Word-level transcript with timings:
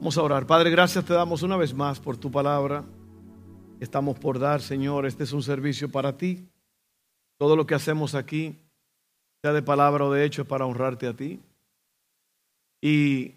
Vamos 0.00 0.16
a 0.16 0.22
orar. 0.22 0.46
Padre, 0.46 0.70
gracias 0.70 1.04
te 1.04 1.12
damos 1.12 1.42
una 1.42 1.58
vez 1.58 1.74
más 1.74 2.00
por 2.00 2.16
tu 2.16 2.30
palabra. 2.30 2.86
Estamos 3.80 4.18
por 4.18 4.38
dar, 4.38 4.62
Señor. 4.62 5.04
Este 5.04 5.24
es 5.24 5.32
un 5.34 5.42
servicio 5.42 5.90
para 5.90 6.16
ti. 6.16 6.48
Todo 7.36 7.54
lo 7.54 7.66
que 7.66 7.74
hacemos 7.74 8.14
aquí, 8.14 8.56
sea 9.42 9.52
de 9.52 9.60
palabra 9.60 10.06
o 10.06 10.10
de 10.10 10.24
hecho, 10.24 10.40
es 10.40 10.48
para 10.48 10.64
honrarte 10.64 11.06
a 11.06 11.14
ti. 11.14 11.38
Y 12.80 13.34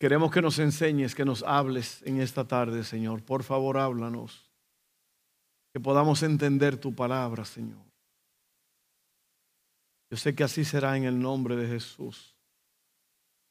queremos 0.00 0.32
que 0.32 0.42
nos 0.42 0.58
enseñes, 0.58 1.14
que 1.14 1.24
nos 1.24 1.44
hables 1.44 2.02
en 2.02 2.20
esta 2.20 2.48
tarde, 2.48 2.82
Señor. 2.82 3.22
Por 3.22 3.44
favor, 3.44 3.78
háblanos. 3.78 4.50
Que 5.72 5.78
podamos 5.78 6.24
entender 6.24 6.78
tu 6.78 6.92
palabra, 6.92 7.44
Señor. 7.44 7.78
Yo 10.10 10.16
sé 10.16 10.34
que 10.34 10.42
así 10.42 10.64
será 10.64 10.96
en 10.96 11.04
el 11.04 11.20
nombre 11.20 11.54
de 11.54 11.68
Jesús. 11.68 12.34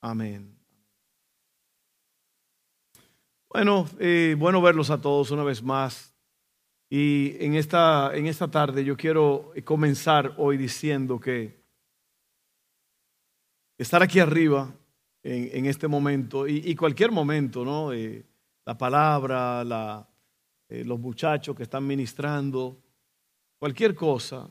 Amén. 0.01 0.58
Bueno, 3.52 3.89
eh, 3.97 4.36
bueno 4.37 4.61
verlos 4.61 4.92
a 4.92 5.01
todos 5.01 5.32
una 5.32 5.43
vez 5.43 5.64
más. 5.64 6.14
Y 6.87 7.36
en 7.43 7.56
esta, 7.56 8.15
en 8.15 8.28
esta 8.28 8.47
tarde 8.50 8.83
yo 8.83 8.96
quiero 8.96 9.54
comenzar 9.64 10.36
hoy 10.37 10.56
diciendo 10.56 11.19
que 11.19 11.59
estar 13.75 14.04
aquí 14.04 14.20
arriba 14.20 14.71
en, 15.23 15.65
este 15.65 15.87
momento 15.87 16.47
y, 16.47 16.75
cualquier 16.75 17.11
momento, 17.11 17.65
¿no? 17.65 17.92
Eh, 17.92 18.23
la 18.65 18.78
palabra, 18.78 19.64
la, 19.64 20.07
eh, 20.68 20.84
los 20.86 21.00
muchachos 21.00 21.56
que 21.56 21.64
están 21.64 21.87
ministrando, 21.87 22.78
cualquier 23.57 23.95
cosa, 23.95 24.47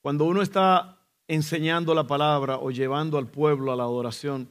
cuando 0.00 0.24
uno 0.24 0.40
está 0.40 1.06
enseñando 1.26 1.94
la 1.94 2.06
palabra 2.06 2.56
o 2.56 2.70
llevando 2.70 3.18
al 3.18 3.28
pueblo 3.28 3.72
a 3.72 3.76
la 3.76 3.82
adoración, 3.82 4.50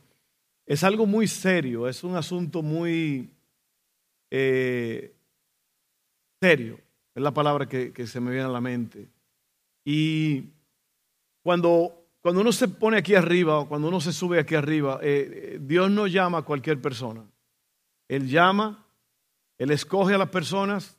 es 0.68 0.84
algo 0.84 1.08
muy 1.08 1.28
serio, 1.28 1.88
es 1.88 2.04
un 2.04 2.16
asunto 2.16 2.62
muy 2.62 3.37
eh, 4.30 5.16
serio, 6.42 6.80
es 7.16 7.24
la 7.24 7.34
palabra 7.34 7.68
que, 7.68 8.08
se 8.08 8.20
me 8.20 8.32
viene 8.32 8.46
a 8.46 8.52
la 8.52 8.62
mente. 8.62 9.10
Y 9.86 10.52
cuando, 11.44 12.10
cuando 12.22 12.42
uno 12.42 12.52
se 12.52 12.68
pone 12.68 12.98
aquí 12.98 13.16
arriba, 13.16 13.60
o 13.60 13.68
cuando 13.68 13.88
uno 13.88 14.00
se 14.02 14.14
sube 14.14 14.40
aquí 14.40 14.56
arriba, 14.56 15.00
eh, 15.02 15.30
eh, 15.32 15.60
Dios 15.62 15.90
no 15.90 16.08
llama 16.08 16.40
a 16.40 16.44
cualquier 16.44 16.82
persona. 16.82 17.24
Él 18.08 18.28
llama, 18.28 18.86
Él 19.58 19.72
escoge 19.72 20.14
a 20.14 20.18
las 20.18 20.30
personas, 20.30 20.98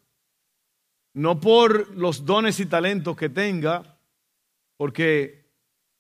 no 1.15 1.41
por 1.41 1.95
los 1.97 2.25
dones 2.25 2.61
y 2.61 2.67
talentos 2.67 3.17
que 3.17 3.29
tenga, 3.29 3.99
porque 4.77 5.47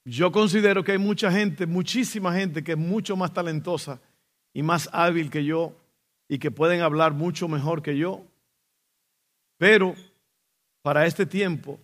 yo 0.05 0.33
considero 0.33 0.83
que 0.83 0.92
hay 0.92 0.98
mucha 0.98 1.30
gente, 1.30 1.67
muchísima 1.67 2.33
gente 2.33 2.64
que 2.64 2.72
es 2.72 2.78
mucho 2.78 3.17
más 3.17 3.33
talentosa 3.33 4.00
y 4.52 4.62
más 4.62 4.89
hábil 4.92 5.30
que 5.30 5.45
yo 5.45 5.77
y 6.28 6.38
que 6.38 6.50
pueden 6.50 6.82
hablar 6.82 7.14
mucho 7.14 7.48
mejor 7.48 7.82
que 7.82 7.96
yo. 7.96 8.22
Pero 9.56 9.94
para 10.82 11.06
este 11.06 11.26
tiempo, 11.26 11.80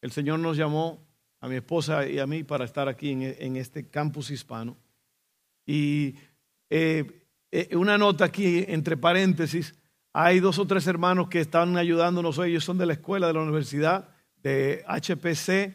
el 0.00 0.10
Señor 0.10 0.38
nos 0.38 0.56
llamó 0.56 0.98
a 1.40 1.48
mi 1.48 1.56
esposa 1.56 2.08
y 2.08 2.18
a 2.18 2.26
mí 2.26 2.42
para 2.42 2.64
estar 2.64 2.88
aquí 2.88 3.10
en, 3.10 3.56
este 3.56 3.86
campus 3.88 4.30
hispano. 4.30 4.76
Y 5.66 6.14
eh, 6.70 7.22
eh, 7.52 7.76
una 7.76 7.98
nota 7.98 8.24
aquí, 8.24 8.64
entre 8.66 8.96
paréntesis, 8.96 9.74
hay 10.12 10.40
dos 10.40 10.58
o 10.58 10.66
tres 10.66 10.86
hermanos 10.86 11.28
que 11.28 11.40
están 11.40 11.76
ayudándonos 11.76 12.38
hoy, 12.38 12.50
ellos 12.50 12.64
son 12.64 12.78
de 12.78 12.86
la 12.86 12.94
escuela, 12.94 13.26
de 13.26 13.34
la 13.34 13.42
universidad, 13.42 14.08
de 14.42 14.84
HPC. 14.86 15.74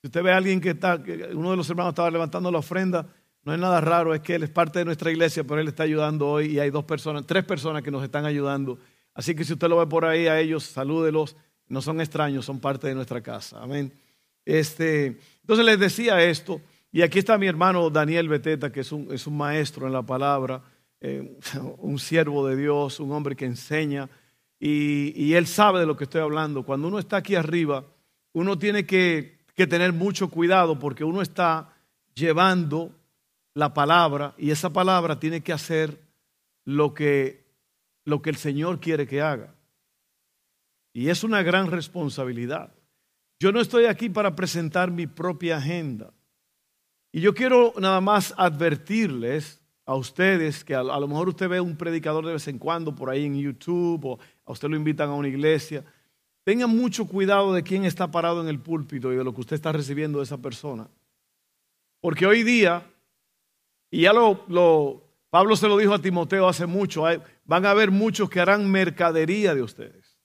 Si 0.00 0.06
usted 0.06 0.22
ve 0.22 0.32
a 0.32 0.36
alguien 0.36 0.60
que 0.60 0.70
está, 0.70 1.02
uno 1.32 1.50
de 1.50 1.56
los 1.56 1.68
hermanos 1.68 1.92
estaba 1.92 2.10
levantando 2.10 2.50
la 2.52 2.58
ofrenda, 2.58 3.06
no 3.48 3.54
es 3.54 3.60
nada 3.60 3.80
raro, 3.80 4.14
es 4.14 4.20
que 4.20 4.34
él 4.34 4.42
es 4.42 4.50
parte 4.50 4.78
de 4.78 4.84
nuestra 4.84 5.10
iglesia, 5.10 5.42
pero 5.42 5.58
él 5.58 5.68
está 5.68 5.84
ayudando 5.84 6.28
hoy 6.28 6.48
y 6.48 6.58
hay 6.58 6.68
dos 6.68 6.84
personas, 6.84 7.26
tres 7.26 7.44
personas 7.44 7.82
que 7.82 7.90
nos 7.90 8.04
están 8.04 8.26
ayudando. 8.26 8.78
Así 9.14 9.34
que 9.34 9.42
si 9.42 9.54
usted 9.54 9.68
lo 9.68 9.78
ve 9.78 9.86
por 9.86 10.04
ahí 10.04 10.26
a 10.26 10.38
ellos, 10.38 10.64
salúdelos. 10.64 11.34
No 11.66 11.80
son 11.80 12.02
extraños, 12.02 12.44
son 12.44 12.60
parte 12.60 12.88
de 12.88 12.94
nuestra 12.94 13.22
casa. 13.22 13.62
Amén. 13.62 13.90
Este, 14.44 15.18
entonces 15.40 15.64
les 15.64 15.78
decía 15.78 16.22
esto, 16.22 16.60
y 16.92 17.00
aquí 17.00 17.20
está 17.20 17.38
mi 17.38 17.46
hermano 17.46 17.88
Daniel 17.88 18.28
Beteta, 18.28 18.70
que 18.70 18.80
es 18.80 18.92
un, 18.92 19.08
es 19.14 19.26
un 19.26 19.38
maestro 19.38 19.86
en 19.86 19.94
la 19.94 20.02
palabra, 20.02 20.60
eh, 21.00 21.38
un 21.78 21.98
siervo 21.98 22.46
de 22.46 22.54
Dios, 22.54 23.00
un 23.00 23.12
hombre 23.12 23.34
que 23.34 23.46
enseña, 23.46 24.10
y, 24.60 25.14
y, 25.16 25.32
él 25.32 25.46
sabe 25.46 25.80
de 25.80 25.86
lo 25.86 25.96
que 25.96 26.04
estoy 26.04 26.20
hablando. 26.20 26.64
Cuando 26.64 26.88
uno 26.88 26.98
está 26.98 27.16
aquí 27.16 27.34
arriba, 27.34 27.86
uno 28.34 28.58
tiene 28.58 28.84
que, 28.84 29.38
que 29.54 29.66
tener 29.66 29.94
mucho 29.94 30.28
cuidado 30.28 30.78
porque 30.78 31.02
uno 31.02 31.22
está 31.22 31.72
llevando 32.14 32.92
la 33.58 33.74
palabra 33.74 34.34
y 34.38 34.52
esa 34.52 34.72
palabra 34.72 35.18
tiene 35.18 35.40
que 35.40 35.52
hacer 35.52 36.00
lo 36.64 36.94
que, 36.94 37.44
lo 38.04 38.22
que 38.22 38.30
el 38.30 38.36
Señor 38.36 38.78
quiere 38.78 39.08
que 39.08 39.20
haga. 39.20 39.52
Y 40.92 41.08
es 41.08 41.24
una 41.24 41.42
gran 41.42 41.68
responsabilidad. 41.68 42.72
Yo 43.40 43.50
no 43.50 43.60
estoy 43.60 43.86
aquí 43.86 44.10
para 44.10 44.36
presentar 44.36 44.92
mi 44.92 45.08
propia 45.08 45.56
agenda. 45.56 46.12
Y 47.10 47.20
yo 47.20 47.34
quiero 47.34 47.74
nada 47.80 48.00
más 48.00 48.32
advertirles 48.36 49.60
a 49.86 49.96
ustedes 49.96 50.62
que 50.62 50.76
a, 50.76 50.84
lo 50.84 51.08
mejor 51.08 51.30
usted 51.30 51.48
ve 51.48 51.60
un 51.60 51.76
predicador 51.76 52.24
de 52.24 52.34
vez 52.34 52.46
en 52.46 52.60
cuando 52.60 52.94
por 52.94 53.10
ahí 53.10 53.24
en 53.24 53.40
YouTube 53.40 54.04
o 54.04 54.18
a 54.46 54.52
usted 54.52 54.68
lo 54.68 54.76
invitan 54.76 55.08
a 55.08 55.14
una 55.14 55.26
iglesia. 55.26 55.84
Tengan 56.44 56.70
mucho 56.70 57.08
cuidado 57.08 57.52
de 57.52 57.64
quién 57.64 57.84
está 57.84 58.08
parado 58.08 58.40
en 58.40 58.46
el 58.46 58.60
púlpito 58.60 59.12
y 59.12 59.16
de 59.16 59.24
lo 59.24 59.34
que 59.34 59.40
usted 59.40 59.56
está 59.56 59.72
recibiendo 59.72 60.18
de 60.18 60.24
esa 60.24 60.38
persona. 60.38 60.86
Porque 62.00 62.24
hoy 62.24 62.44
día 62.44 62.84
y 63.90 64.02
ya 64.02 64.12
lo, 64.12 65.04
Pablo 65.30 65.56
se 65.56 65.68
lo 65.68 65.76
dijo 65.76 65.94
a 65.94 66.02
Timoteo 66.02 66.48
hace 66.48 66.66
mucho, 66.66 67.04
van 67.44 67.66
a 67.66 67.70
haber 67.70 67.90
muchos 67.90 68.28
que 68.28 68.40
harán 68.40 68.70
mercadería 68.70 69.54
de 69.54 69.62
ustedes. 69.62 70.18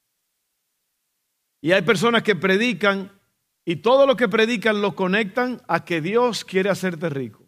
Y 1.61 1.71
hay 1.71 1.81
personas 1.81 2.23
que 2.23 2.35
predican 2.35 3.11
y 3.65 3.77
todo 3.77 4.05
lo 4.05 4.17
que 4.17 4.27
predican 4.27 4.81
lo 4.81 4.95
conectan 4.95 5.61
a 5.67 5.85
que 5.85 6.01
Dios 6.01 6.43
quiere 6.43 6.69
hacerte 6.69 7.09
rico. 7.09 7.45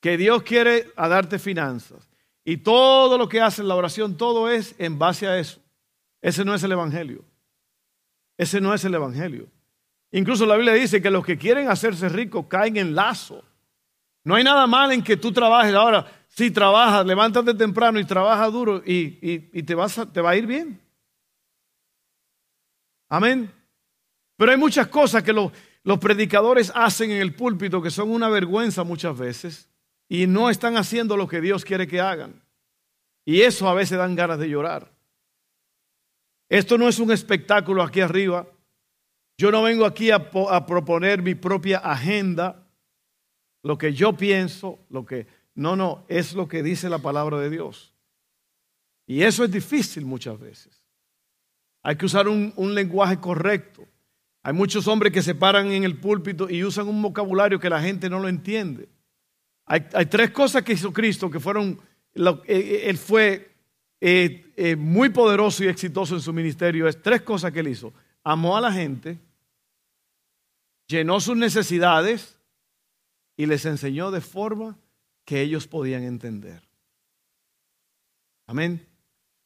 Que 0.00 0.16
Dios 0.16 0.42
quiere 0.42 0.90
a 0.96 1.06
darte 1.06 1.38
finanzas. 1.38 2.08
Y 2.44 2.56
todo 2.56 3.16
lo 3.18 3.28
que 3.28 3.40
hacen 3.40 3.68
la 3.68 3.76
oración, 3.76 4.16
todo 4.16 4.50
es 4.50 4.74
en 4.78 4.98
base 4.98 5.28
a 5.28 5.38
eso. 5.38 5.60
Ese 6.20 6.44
no 6.44 6.54
es 6.54 6.62
el 6.64 6.72
Evangelio. 6.72 7.24
Ese 8.36 8.60
no 8.60 8.74
es 8.74 8.84
el 8.84 8.94
Evangelio. 8.94 9.46
Incluso 10.10 10.44
la 10.44 10.56
Biblia 10.56 10.74
dice 10.74 11.00
que 11.00 11.10
los 11.10 11.24
que 11.24 11.38
quieren 11.38 11.68
hacerse 11.68 12.08
ricos 12.08 12.46
caen 12.48 12.76
en 12.76 12.96
lazo 12.96 13.44
no 14.24 14.34
hay 14.34 14.44
nada 14.44 14.66
mal 14.66 14.92
en 14.92 15.02
que 15.02 15.16
tú 15.16 15.32
trabajes. 15.32 15.74
Ahora, 15.74 16.06
si 16.28 16.50
trabajas, 16.50 17.04
levántate 17.04 17.54
temprano 17.54 17.98
y 17.98 18.04
trabajas 18.04 18.52
duro 18.52 18.82
y, 18.84 19.62
te, 19.62 19.74
vas 19.74 20.00
te 20.12 20.20
va 20.20 20.30
a 20.30 20.36
ir 20.36 20.46
bien. 20.46 20.80
Amén. 23.08 23.52
Pero 24.36 24.52
hay 24.52 24.56
muchas 24.56 24.86
cosas 24.86 25.22
que 25.22 25.32
los, 25.32 25.52
los 25.82 25.98
predicadores 25.98 26.72
hacen 26.74 27.10
en 27.10 27.20
el 27.20 27.34
púlpito 27.34 27.82
que 27.82 27.90
son 27.90 28.10
una 28.10 28.28
vergüenza 28.28 28.84
muchas 28.84 29.16
veces 29.18 29.68
y 30.08 30.26
no 30.26 30.50
están 30.50 30.76
haciendo 30.76 31.16
lo 31.16 31.28
que 31.28 31.40
Dios 31.40 31.64
quiere 31.64 31.86
que 31.86 32.00
hagan. 32.00 32.42
Y 33.24 33.42
eso 33.42 33.68
a 33.68 33.74
veces 33.74 33.98
dan 33.98 34.14
ganas 34.14 34.38
de 34.38 34.48
llorar. 34.48 34.90
Esto 36.48 36.78
no 36.78 36.88
es 36.88 36.98
un 36.98 37.10
espectáculo 37.10 37.82
aquí 37.82 38.00
arriba. 38.00 38.46
Yo 39.36 39.50
no 39.50 39.62
vengo 39.62 39.84
aquí 39.84 40.10
a, 40.10 40.30
a 40.50 40.66
proponer 40.66 41.22
mi 41.22 41.34
propia 41.34 41.78
agenda 41.78 42.61
lo 43.62 43.78
que 43.78 43.92
yo 43.92 44.16
pienso, 44.16 44.78
lo 44.90 45.06
que... 45.06 45.26
No, 45.54 45.76
no, 45.76 46.04
es 46.08 46.34
lo 46.34 46.48
que 46.48 46.62
dice 46.62 46.88
la 46.88 46.98
palabra 46.98 47.38
de 47.38 47.50
Dios. 47.50 47.92
Y 49.06 49.22
eso 49.22 49.44
es 49.44 49.50
difícil 49.50 50.04
muchas 50.04 50.38
veces. 50.38 50.82
Hay 51.82 51.96
que 51.96 52.06
usar 52.06 52.28
un, 52.28 52.74
lenguaje 52.74 53.18
correcto. 53.18 53.86
Hay 54.42 54.52
muchos 54.52 54.88
hombres 54.88 55.12
que 55.12 55.22
se 55.22 55.34
paran 55.34 55.70
en 55.70 55.84
el 55.84 55.98
púlpito 55.98 56.48
y 56.48 56.64
usan 56.64 56.88
un 56.88 57.02
vocabulario 57.02 57.60
que 57.60 57.68
la 57.68 57.82
gente 57.82 58.08
no 58.08 58.18
lo 58.18 58.28
entiende. 58.28 58.88
Hay, 59.66 60.06
tres 60.06 60.30
cosas 60.30 60.62
que 60.62 60.72
hizo 60.72 60.92
Cristo 60.92 61.30
que 61.30 61.40
fueron, 61.40 61.78
eh, 62.14 62.42
eh, 62.46 62.82
él 62.86 62.98
fue 62.98 63.50
eh, 64.00 64.76
muy 64.76 65.10
poderoso 65.10 65.64
y 65.64 65.68
exitoso 65.68 66.14
en 66.14 66.20
su 66.20 66.32
ministerio. 66.32 66.88
Es 66.88 67.00
tres 67.00 67.22
cosas 67.22 67.52
que 67.52 67.60
él 67.60 67.68
hizo. 67.68 67.92
Amó 68.24 68.56
a 68.56 68.60
la 68.60 68.72
gente, 68.72 69.18
llenó 70.86 71.20
sus 71.20 71.36
necesidades 71.36 72.38
y 73.42 73.46
les 73.46 73.64
enseñó 73.64 74.12
de 74.12 74.20
forma 74.20 74.78
que 75.24 75.40
ellos 75.40 75.66
podían 75.66 76.04
entender. 76.04 76.62
Amén. 78.46 78.86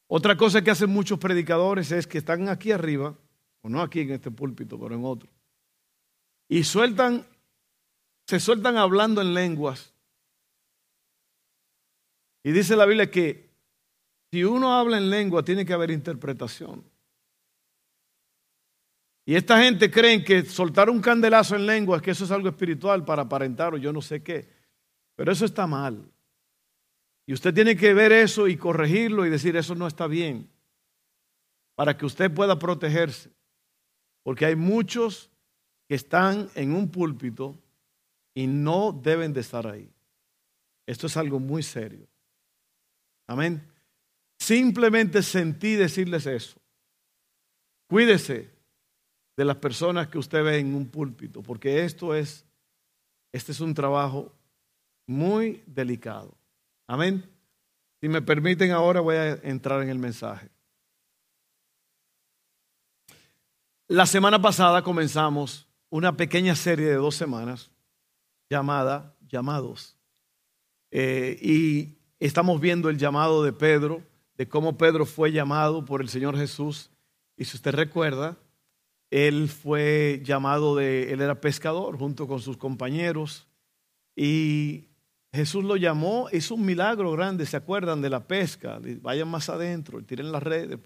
Otra 0.07 0.37
cosa 0.37 0.63
que 0.63 0.71
hacen 0.71 0.91
muchos 0.91 1.19
predicadores 1.19 1.91
es 1.93 2.07
que 2.07 2.19
están 2.19 2.51
aquí 2.51 2.73
arriba, 2.73 3.17
o 3.63 3.71
no 3.71 3.81
aquí 3.81 4.01
en 4.01 4.11
este 4.11 4.31
púlpito, 4.31 4.79
pero 4.79 4.95
en 4.95 5.03
otro, 5.03 5.31
y 6.47 6.63
sueltan, 6.63 7.27
se 8.27 8.39
sueltan 8.39 8.77
hablando 8.77 9.23
en 9.23 9.33
lenguas. 9.33 9.95
Y 12.45 12.53
dice 12.53 12.77
la 12.77 12.85
Biblia 12.85 13.11
que 13.11 13.49
si 14.31 14.45
uno 14.45 14.75
habla 14.75 14.99
en 14.99 15.09
lengua 15.09 15.43
tiene 15.43 15.65
que 15.65 15.73
haber 15.73 15.91
interpretación. 15.91 16.85
Y 19.29 19.35
esta 19.35 19.61
gente 19.61 19.91
creen 19.91 20.25
que 20.25 20.45
soltar 20.45 20.89
un 20.89 21.01
candelazo 21.01 21.57
en 21.57 21.67
lengua 21.67 21.97
es 21.97 22.03
que 22.03 22.13
eso 22.13 22.25
es 22.25 22.31
algo 22.31 22.49
espiritual 22.49 23.05
para 23.05 23.23
aparentar 23.23 23.75
o 23.75 23.77
yo 23.77 23.93
no 23.93 24.01
sé 24.01 24.23
qué. 24.23 24.49
Pero 25.17 25.33
eso 25.33 25.45
está 25.45 25.67
mal. 25.67 26.09
Y 27.27 27.33
usted 27.33 27.53
tiene 27.53 27.77
que 27.77 27.93
ver 27.93 28.13
eso 28.13 28.47
y 28.47 28.57
corregirlo 28.57 29.27
y 29.27 29.31
decir, 29.31 29.57
eso 29.57 29.75
no 29.75 29.89
está 29.89 30.07
bien, 30.07 30.49
para 31.75 31.97
que 31.97 32.07
usted 32.07 32.33
pueda 32.33 32.57
protegerse. 32.57 33.33
Porque 34.23 34.47
hay 34.47 34.55
muchos 34.55 35.29
que 35.89 35.97
están 35.97 36.49
en 36.55 36.73
un 36.73 36.89
púlpito 36.89 37.59
y 38.33 38.47
no 38.47 38.93
deben 38.93 39.33
de 39.33 39.41
estar 39.41 39.67
ahí. 39.67 39.91
Esto 40.87 41.09
es 41.09 41.17
algo 41.17 41.41
muy 41.41 41.65
serio. 41.65 42.07
Amén. 43.27 43.61
Simplemente 44.39 45.21
sentí 45.25 45.75
decirles 45.75 46.27
eso. 46.27 46.61
Cuídese 47.89 48.56
de 49.37 49.45
las 49.45 49.57
personas 49.57 50.09
que 50.09 50.19
usted 50.19 50.43
ve 50.43 50.59
en 50.59 50.75
un 50.75 50.87
púlpito, 50.87 51.43
porque 51.43 51.85
esto 51.85 52.15
es, 52.15 52.45
este 53.33 53.53
es 53.53 53.61
un 53.61 53.75
trabajo 53.75 54.33
muy 55.07 55.63
delicado. 55.67 56.35
Amén. 56.87 57.29
Si 58.01 58.09
me 58.09 58.23
permiten 58.23 58.73
ahora 58.73 59.01
voy 59.01 59.17
a 59.17 59.35
entrar 59.43 59.83
en 59.83 59.91
el 59.91 59.99
mensaje. 59.99 60.49
La 63.89 64.07
semana 64.07 64.41
pasada 64.41 64.83
comenzamos 64.83 65.69
una 65.91 66.17
pequeña 66.17 66.57
serie 66.57 66.87
de 66.87 66.95
dos 66.95 67.15
semanas 67.15 67.71
llamada 68.51 69.15
Llamados. 69.29 69.97
Eh, 70.91 71.39
y 71.43 71.99
estamos 72.19 72.61
viendo 72.61 72.89
el 72.89 72.99
llamado 72.99 73.43
de 73.43 73.53
Pedro, 73.53 74.03
de 74.37 74.49
cómo 74.49 74.77
Pedro 74.77 75.05
fue 75.07 75.33
llamado 75.33 75.85
por 75.85 76.01
el 76.01 76.09
Señor 76.09 76.37
Jesús. 76.37 76.91
Y 77.37 77.45
si 77.45 77.57
usted 77.57 77.75
recuerda, 77.75 78.37
él 79.11 79.49
fue 79.49 80.21
llamado 80.25 80.77
de, 80.77 81.13
él 81.13 81.21
era 81.21 81.41
pescador 81.41 81.97
junto 81.99 82.27
con 82.27 82.41
sus 82.41 82.57
compañeros. 82.57 83.47
Y 84.15 84.89
Jesús 85.33 85.65
lo 85.65 85.77
llamó, 85.77 86.29
hizo 86.33 86.55
un 86.55 86.65
milagro 86.65 87.13
grande, 87.13 87.47
¿se 87.47 87.57
acuerdan 87.57 88.01
de 88.03 88.11
la 88.11 88.27
pesca? 88.27 88.81
Vayan 89.03 89.29
más 89.29 89.49
adentro, 89.49 90.03
tiren 90.03 90.33
las 90.33 90.43
redes. 90.43 90.79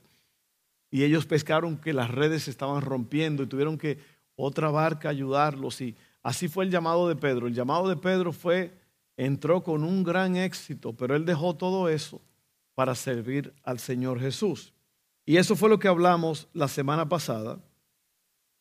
Y 0.91 1.05
ellos 1.05 1.25
pescaron 1.25 1.77
que 1.77 1.93
las 1.93 2.11
redes 2.11 2.45
se 2.45 2.51
estaban 2.51 2.83
rompiendo 2.83 3.43
y 3.43 3.47
tuvieron 3.47 3.79
que 3.79 3.99
otra 4.35 4.71
barca 4.71 5.09
ayudarlos. 5.09 5.81
Y 5.81 5.97
así 6.23 6.49
fue 6.49 6.65
el 6.65 6.71
llamado 6.71 7.09
de 7.09 7.17
Pedro. 7.17 7.47
El 7.47 7.55
llamado 7.55 7.89
de 7.89 7.97
Pedro 7.97 8.33
fue, 8.33 8.77
entró 9.17 9.63
con 9.63 9.85
un 9.85 10.03
gran 10.03 10.37
éxito, 10.37 10.93
pero 10.93 11.15
él 11.15 11.25
dejó 11.25 11.55
todo 11.55 11.89
eso 11.89 12.21
para 12.75 12.95
servir 12.95 13.55
al 13.63 13.79
Señor 13.79 14.21
Jesús. 14.21 14.73
Y 15.25 15.37
eso 15.37 15.55
fue 15.55 15.69
lo 15.69 15.79
que 15.79 15.87
hablamos 15.87 16.49
la 16.53 16.67
semana 16.67 17.09
pasada. 17.09 17.61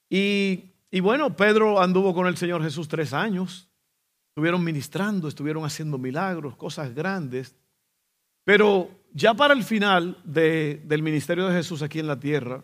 Y, 0.09 0.71
bueno, 1.01 1.35
Pedro 1.35 1.79
anduvo 1.79 2.13
con 2.13 2.27
el 2.27 2.37
Señor 2.37 2.63
Jesús 2.63 2.87
tres 2.87 3.13
años 3.13 3.67
estuvieron 4.29 4.63
ministrando, 4.63 5.27
estuvieron 5.27 5.65
haciendo 5.65 5.97
milagros, 5.97 6.55
cosas 6.55 6.95
grandes. 6.95 7.55
Pero 8.45 8.89
ya 9.11 9.33
para 9.33 9.53
el 9.53 9.63
final 9.63 10.17
del 10.23 11.01
ministerio 11.03 11.47
de 11.47 11.55
Jesús 11.55 11.81
aquí 11.81 11.99
en 11.99 12.07
la 12.07 12.19
tierra, 12.19 12.63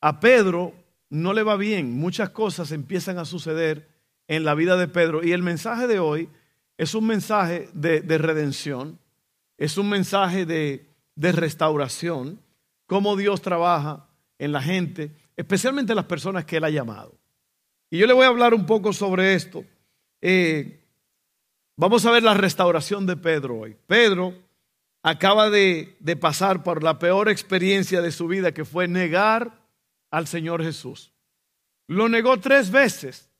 a 0.00 0.20
Pedro 0.20 0.72
no 1.10 1.32
le 1.32 1.42
va 1.42 1.56
bien. 1.56 1.92
Muchas 1.98 2.30
cosas 2.30 2.70
empiezan 2.70 3.18
a 3.18 3.24
suceder 3.24 3.88
en 4.28 4.44
la 4.44 4.54
vida 4.54 4.76
de 4.76 4.86
Pedro. 4.86 5.24
Y 5.24 5.32
el 5.32 5.42
mensaje 5.42 5.88
de 5.88 5.98
hoy 5.98 6.28
es 6.76 6.94
un 6.94 7.08
mensaje 7.08 7.68
de, 7.72 8.18
redención, 8.18 9.00
es 9.56 9.78
un 9.78 9.88
mensaje 9.88 10.46
de 10.46 11.32
restauración, 11.32 12.40
cómo 12.86 13.16
Dios 13.16 13.42
trabaja 13.42 14.06
en 14.38 14.52
la 14.52 14.62
gente, 14.62 15.10
especialmente 15.38 15.94
las 15.94 16.06
personas 16.06 16.44
que 16.44 16.56
Él 16.56 16.64
ha 16.64 16.70
llamado. 16.70 17.16
Y 17.90 17.98
yo 17.98 18.08
le 18.08 18.12
voy 18.12 18.24
a 18.24 18.28
hablar 18.28 18.54
un 18.54 18.66
poco 18.66 18.92
sobre 18.92 19.34
esto. 19.34 19.64
Eh, 20.20 20.84
vamos 21.76 22.04
a 22.04 22.10
ver 22.10 22.24
la 22.24 22.34
restauración 22.34 23.06
de 23.06 23.16
Pedro 23.16 23.60
hoy. 23.60 23.76
Pedro 23.86 24.34
acaba 25.00 25.48
de, 25.48 25.96
de 26.00 26.16
pasar 26.16 26.64
por 26.64 26.82
la 26.82 26.98
peor 26.98 27.28
experiencia 27.28 28.02
de 28.02 28.10
su 28.10 28.26
vida, 28.26 28.52
que 28.52 28.64
fue 28.64 28.88
negar 28.88 29.64
al 30.10 30.26
Señor 30.26 30.60
Jesús. 30.60 31.12
Lo 31.86 32.08
negó 32.08 32.40
tres 32.40 32.72
veces. 32.72 33.30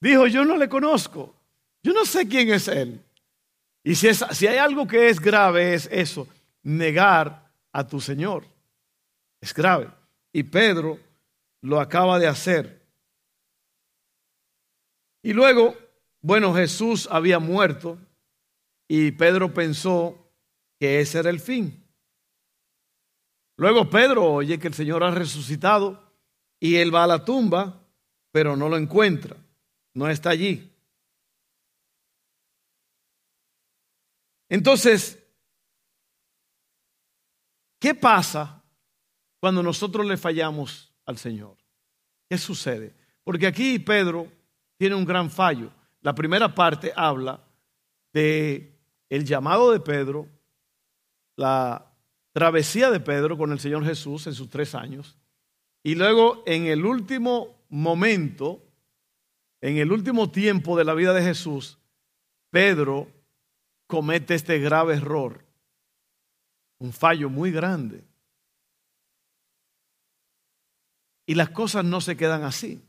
Dijo, 0.00 0.28
yo 0.28 0.44
no 0.44 0.56
le 0.56 0.68
conozco, 0.68 1.34
yo 1.82 1.92
no 1.92 2.04
sé 2.04 2.28
quién 2.28 2.50
es 2.50 2.68
Él. 2.68 3.02
Y 3.82 3.96
si, 3.96 4.06
es, 4.06 4.24
si 4.30 4.46
hay 4.46 4.58
algo 4.58 4.86
que 4.86 5.08
es 5.08 5.18
grave 5.18 5.74
es 5.74 5.88
eso, 5.90 6.28
negar 6.62 7.50
a 7.72 7.84
tu 7.84 8.00
Señor. 8.00 8.44
Es 9.40 9.52
grave. 9.52 9.88
Y 10.32 10.44
Pedro 10.44 10.98
lo 11.64 11.80
acaba 11.80 12.18
de 12.18 12.26
hacer. 12.26 12.86
Y 15.22 15.32
luego 15.32 15.74
bueno, 16.26 16.54
Jesús 16.54 17.06
había 17.10 17.38
muerto 17.38 17.98
y 18.88 19.12
Pedro 19.12 19.52
pensó 19.52 20.32
que 20.80 21.00
ese 21.00 21.18
era 21.18 21.28
el 21.28 21.38
fin. 21.38 21.86
Luego 23.58 23.90
Pedro 23.90 24.24
oye 24.24 24.58
que 24.58 24.68
el 24.68 24.72
Señor 24.72 25.04
ha 25.04 25.10
resucitado 25.10 26.14
y 26.58 26.76
él 26.76 26.94
va 26.94 27.04
a 27.04 27.08
la 27.08 27.26
tumba, 27.26 27.86
pero 28.32 28.56
no 28.56 28.70
lo 28.70 28.78
encuentra, 28.78 29.36
no 29.92 30.08
está 30.08 30.30
allí. 30.30 30.74
Entonces, 34.48 35.22
¿qué 37.78 37.94
pasa 37.94 38.64
cuando 39.40 39.62
nosotros 39.62 40.06
le 40.06 40.16
fallamos 40.16 40.93
al 41.06 41.18
Señor? 41.18 41.56
¿Qué 42.28 42.38
sucede? 42.38 42.94
Porque 43.22 43.46
aquí 43.46 43.78
Pedro 43.78 44.30
tiene 44.76 44.94
un 44.94 45.04
gran 45.04 45.30
fallo. 45.30 45.70
La 46.00 46.14
primera 46.14 46.54
parte 46.54 46.92
habla 46.94 47.42
de 48.12 48.78
el 49.08 49.24
llamado 49.24 49.72
de 49.72 49.80
Pedro, 49.80 50.28
la 51.36 51.92
travesía 52.32 52.90
de 52.90 53.00
Pedro 53.00 53.38
con 53.38 53.52
el 53.52 53.60
Señor 53.60 53.84
Jesús 53.84 54.26
en 54.26 54.34
sus 54.34 54.50
tres 54.50 54.74
años, 54.74 55.16
y 55.82 55.94
luego 55.94 56.42
en 56.46 56.66
el 56.66 56.84
último 56.84 57.64
momento, 57.68 58.62
en 59.60 59.78
el 59.78 59.92
último 59.92 60.30
tiempo 60.30 60.76
de 60.76 60.84
la 60.84 60.94
vida 60.94 61.12
de 61.12 61.22
Jesús, 61.22 61.78
Pedro 62.50 63.08
comete 63.86 64.34
este 64.34 64.58
grave 64.58 64.94
error, 64.94 65.44
un 66.78 66.92
fallo 66.92 67.28
muy 67.30 67.50
grande. 67.50 68.04
Y 71.26 71.34
las 71.34 71.50
cosas 71.50 71.84
no 71.84 72.00
se 72.00 72.16
quedan 72.16 72.42
así. 72.44 72.82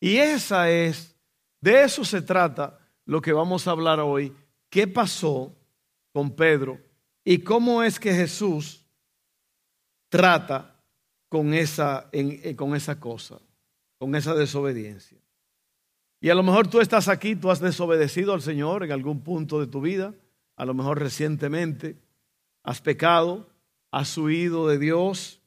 Y 0.00 0.16
esa 0.16 0.70
es 0.70 1.10
de 1.60 1.82
eso 1.82 2.04
se 2.04 2.22
trata 2.22 2.78
lo 3.04 3.20
que 3.20 3.32
vamos 3.32 3.66
a 3.66 3.72
hablar 3.72 4.00
hoy. 4.00 4.34
¿Qué 4.70 4.86
pasó 4.86 5.54
con 6.12 6.34
Pedro 6.34 6.80
y 7.24 7.38
cómo 7.38 7.82
es 7.82 8.00
que 8.00 8.14
Jesús 8.14 8.86
trata 10.08 10.82
con 11.28 11.52
esa, 11.54 12.08
eh, 12.12 12.56
con 12.56 12.74
esa 12.74 12.98
cosa, 12.98 13.38
con 13.98 14.14
esa 14.14 14.34
desobediencia? 14.34 15.18
Y 16.20 16.30
a 16.30 16.34
lo 16.34 16.42
mejor 16.42 16.68
tú 16.68 16.80
estás 16.80 17.08
aquí, 17.08 17.36
tú 17.36 17.50
has 17.50 17.60
desobedecido 17.60 18.32
al 18.32 18.42
Señor 18.42 18.84
en 18.84 18.92
algún 18.92 19.22
punto 19.22 19.60
de 19.60 19.66
tu 19.66 19.80
vida, 19.80 20.14
a 20.56 20.64
lo 20.64 20.74
mejor 20.74 20.98
recientemente, 20.98 21.96
has 22.62 22.80
pecado, 22.80 23.48
has 23.90 24.16
huido 24.16 24.68
de 24.68 24.78
Dios, 24.78 25.39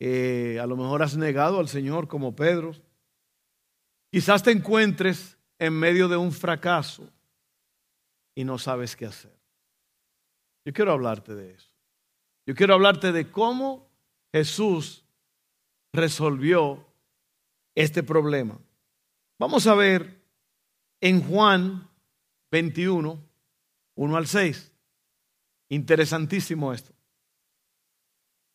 eh, 0.00 0.58
a 0.60 0.66
lo 0.66 0.76
mejor 0.76 1.02
has 1.02 1.16
negado 1.16 1.60
al 1.60 1.68
Señor 1.68 2.08
como 2.08 2.34
Pedro. 2.34 2.72
Quizás 4.10 4.42
te 4.42 4.50
encuentres 4.50 5.36
en 5.58 5.72
medio 5.72 6.08
de 6.08 6.16
un 6.16 6.32
fracaso 6.32 7.10
y 8.34 8.44
no 8.44 8.58
sabes 8.58 8.96
qué 8.96 9.06
hacer. 9.06 9.34
Yo 10.64 10.72
quiero 10.72 10.92
hablarte 10.92 11.34
de 11.34 11.52
eso. 11.52 11.70
Yo 12.46 12.54
quiero 12.54 12.74
hablarte 12.74 13.12
de 13.12 13.30
cómo 13.30 13.88
Jesús 14.32 15.04
resolvió 15.92 16.86
este 17.74 18.02
problema. 18.02 18.58
Vamos 19.38 19.66
a 19.66 19.74
ver 19.74 20.22
en 21.00 21.22
Juan 21.22 21.88
21, 22.50 23.18
1 23.94 24.16
al 24.16 24.26
6. 24.26 24.72
Interesantísimo 25.70 26.72
esto. 26.72 26.92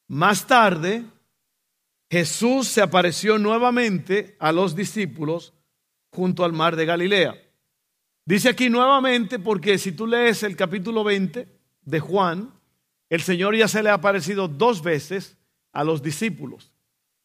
Más 0.08 0.48
tarde, 0.48 1.06
Jesús 2.10 2.68
se 2.68 2.82
apareció 2.82 3.38
nuevamente 3.38 4.36
a 4.40 4.52
los 4.52 4.76
discípulos 4.76 5.54
junto 6.12 6.44
al 6.44 6.54
mar 6.54 6.76
de 6.76 6.86
Galilea. 6.86 7.36
Dice 8.26 8.50
aquí 8.50 8.70
nuevamente 8.70 9.40
porque 9.40 9.78
si 9.78 9.92
tú 9.92 10.08
lees 10.08 10.44
el 10.44 10.56
capítulo 10.56 11.04
20 11.04 11.48
de 11.82 12.00
Juan, 12.00 12.54
el 13.10 13.22
Señor 13.22 13.56
ya 13.56 13.68
se 13.68 13.84
le 13.84 13.90
ha 13.90 13.96
aparecido 13.96 14.48
dos 14.48 14.82
veces 14.82 15.38
a 15.72 15.84
los 15.84 16.02
discípulos. 16.02 16.72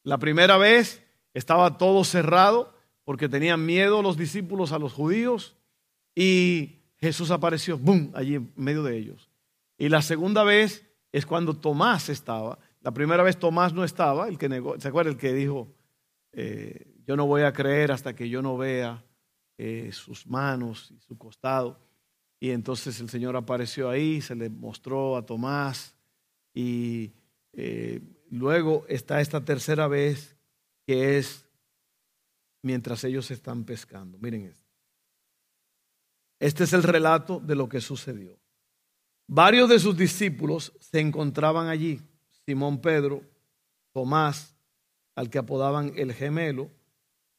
La 0.03 0.19
primera 0.19 0.59
vez 0.59 1.03
estaba 1.33 1.79
todo 1.79 2.05
cerrado 2.05 2.75
porque 3.05 3.29
tenían 3.29 3.64
miedo 3.64 4.03
los 4.03 4.17
discípulos 4.17 4.73
a 4.73 4.79
los 4.79 4.93
judíos 4.93 5.57
y 6.14 6.81
Jesús 6.99 7.31
apareció, 7.31 7.79
¡boom!, 7.79 8.12
allí 8.14 8.37
en 8.37 8.53
medio 8.57 8.83
de 8.83 8.97
ellos. 8.97 9.31
Y 9.76 9.88
la 9.88 10.03
segunda 10.03 10.45
vez 10.45 10.87
es 11.12 11.26
cuando 11.26 11.55
Tomás 11.55 12.09
estaba 12.09 12.59
la 12.85 12.93
primera 12.93 13.23
vez 13.23 13.38
Tomás 13.38 13.73
no 13.73 13.83
estaba, 13.83 14.29
el 14.29 14.37
que 14.37 14.47
negó, 14.47 14.79
¿se 14.79 14.88
acuerda 14.88 15.11
el 15.11 15.17
que 15.17 15.33
dijo, 15.33 15.75
eh, 16.33 16.95
yo 17.07 17.17
no 17.17 17.26
voy 17.26 17.41
a 17.41 17.53
creer 17.55 17.91
hasta 17.91 18.14
que 18.14 18.29
yo 18.29 18.43
no 18.43 18.59
vea 18.59 19.03
eh, 19.57 19.91
sus 19.91 20.26
manos 20.26 20.91
y 20.91 21.00
su 21.00 21.17
costado? 21.17 21.81
Y 22.38 22.50
entonces 22.50 23.00
el 23.00 23.09
Señor 23.09 23.37
apareció 23.37 23.88
ahí, 23.88 24.21
se 24.21 24.35
le 24.35 24.50
mostró 24.50 25.17
a 25.17 25.25
Tomás 25.25 25.97
y 26.53 27.14
eh, 27.55 28.03
luego 28.29 28.85
está 28.87 29.23
esta 29.23 29.43
tercera 29.43 29.88
vez 29.88 30.37
que 30.87 31.17
es 31.17 31.49
mientras 32.61 33.03
ellos 33.05 33.31
están 33.31 33.64
pescando. 33.64 34.19
Miren 34.19 34.45
esto. 34.45 34.69
Este 36.38 36.64
es 36.64 36.75
el 36.75 36.83
relato 36.83 37.41
de 37.41 37.55
lo 37.55 37.67
que 37.67 37.81
sucedió. 37.81 38.38
Varios 39.26 39.71
de 39.71 39.79
sus 39.79 39.97
discípulos 39.97 40.75
se 40.81 41.00
encontraban 41.00 41.69
allí. 41.69 42.03
Simón 42.47 42.81
Pedro, 42.81 43.23
Tomás, 43.93 44.57
al 45.15 45.31
que 45.31 45.39
apodaban 45.39 45.93
el 45.97 46.13
gemelo, 46.13 46.71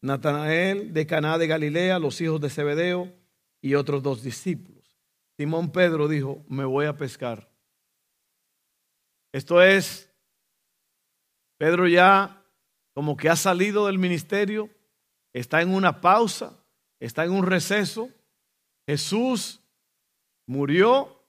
Natanael 0.02 0.94
de 0.94 1.06
Caná 1.06 1.38
de 1.38 1.48
Galilea, 1.48 2.00
los 2.00 2.22
hijos 2.22 2.40
de 2.40 2.50
Zebedeo 2.50 3.14
y 3.62 3.76
otros 3.76 4.04
dos 4.04 4.24
discípulos. 4.24 4.98
Simón 5.38 5.72
Pedro 5.72 6.08
dijo, 6.08 6.44
me 6.48 6.64
voy 6.64 6.86
a 6.86 6.96
pescar. 6.96 7.50
Esto 9.34 9.62
es, 9.62 10.10
Pedro 11.58 11.88
ya 11.88 12.42
como 12.94 13.18
que 13.18 13.30
ha 13.30 13.36
salido 13.36 13.88
del 13.88 14.00
ministerio, 14.00 14.70
está 15.34 15.62
en 15.62 15.74
una 15.74 16.00
pausa, 16.00 16.58
está 17.00 17.26
en 17.26 17.32
un 17.32 17.46
receso. 17.46 18.10
Jesús 18.88 19.60
murió, 20.48 21.22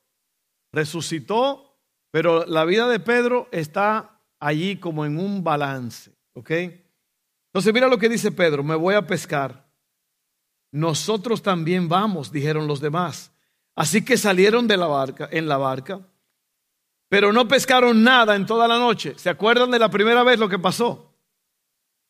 resucitó, 0.73 1.66
pero 2.11 2.47
la 2.47 2.65
vida 2.65 2.89
de 2.89 3.01
Pedro 3.01 3.49
está 3.53 4.21
allí 4.39 4.77
como 4.77 5.05
en 5.05 5.19
un 5.19 5.43
balance, 5.43 6.13
¿ok? 6.35 6.51
Entonces 6.51 7.73
mira 7.73 7.89
lo 7.89 7.99
que 7.99 8.09
dice 8.09 8.33
Pedro, 8.33 8.63
me 8.63 8.75
voy 8.75 8.95
a 8.95 9.07
pescar. 9.07 9.67
Nosotros 10.73 11.43
también 11.43 11.89
vamos, 11.89 12.31
dijeron 12.31 12.67
los 12.67 12.81
demás. 12.81 13.33
Así 13.75 14.05
que 14.05 14.17
salieron 14.17 14.67
de 14.67 14.77
la 14.77 14.87
barca, 14.87 15.29
en 15.31 15.49
la 15.49 15.57
barca, 15.57 16.01
pero 17.09 17.33
no 17.33 17.47
pescaron 17.47 18.03
nada 18.03 18.35
en 18.35 18.47
toda 18.47 18.67
la 18.67 18.79
noche. 18.79 19.15
¿Se 19.17 19.31
acuerdan 19.31 19.71
de 19.71 19.79
la 19.79 19.91
primera 19.91 20.23
vez 20.23 20.39
lo 20.39 20.49
que 20.49 20.59
pasó? 20.59 21.15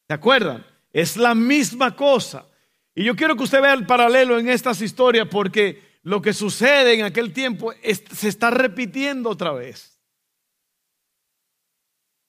¿Se 0.08 0.14
acuerdan? 0.14 0.64
Es 0.92 1.16
la 1.16 1.34
misma 1.34 1.94
cosa. 1.94 2.46
Y 2.94 3.04
yo 3.04 3.14
quiero 3.14 3.36
que 3.36 3.42
usted 3.42 3.60
vea 3.60 3.74
el 3.74 3.86
paralelo 3.86 4.38
en 4.38 4.48
estas 4.48 4.80
historias 4.80 5.28
porque 5.28 5.85
lo 6.06 6.22
que 6.22 6.32
sucede 6.32 6.94
en 6.94 7.04
aquel 7.04 7.32
tiempo 7.32 7.72
se 8.12 8.28
está 8.28 8.48
repitiendo 8.48 9.28
otra 9.28 9.50
vez. 9.50 10.00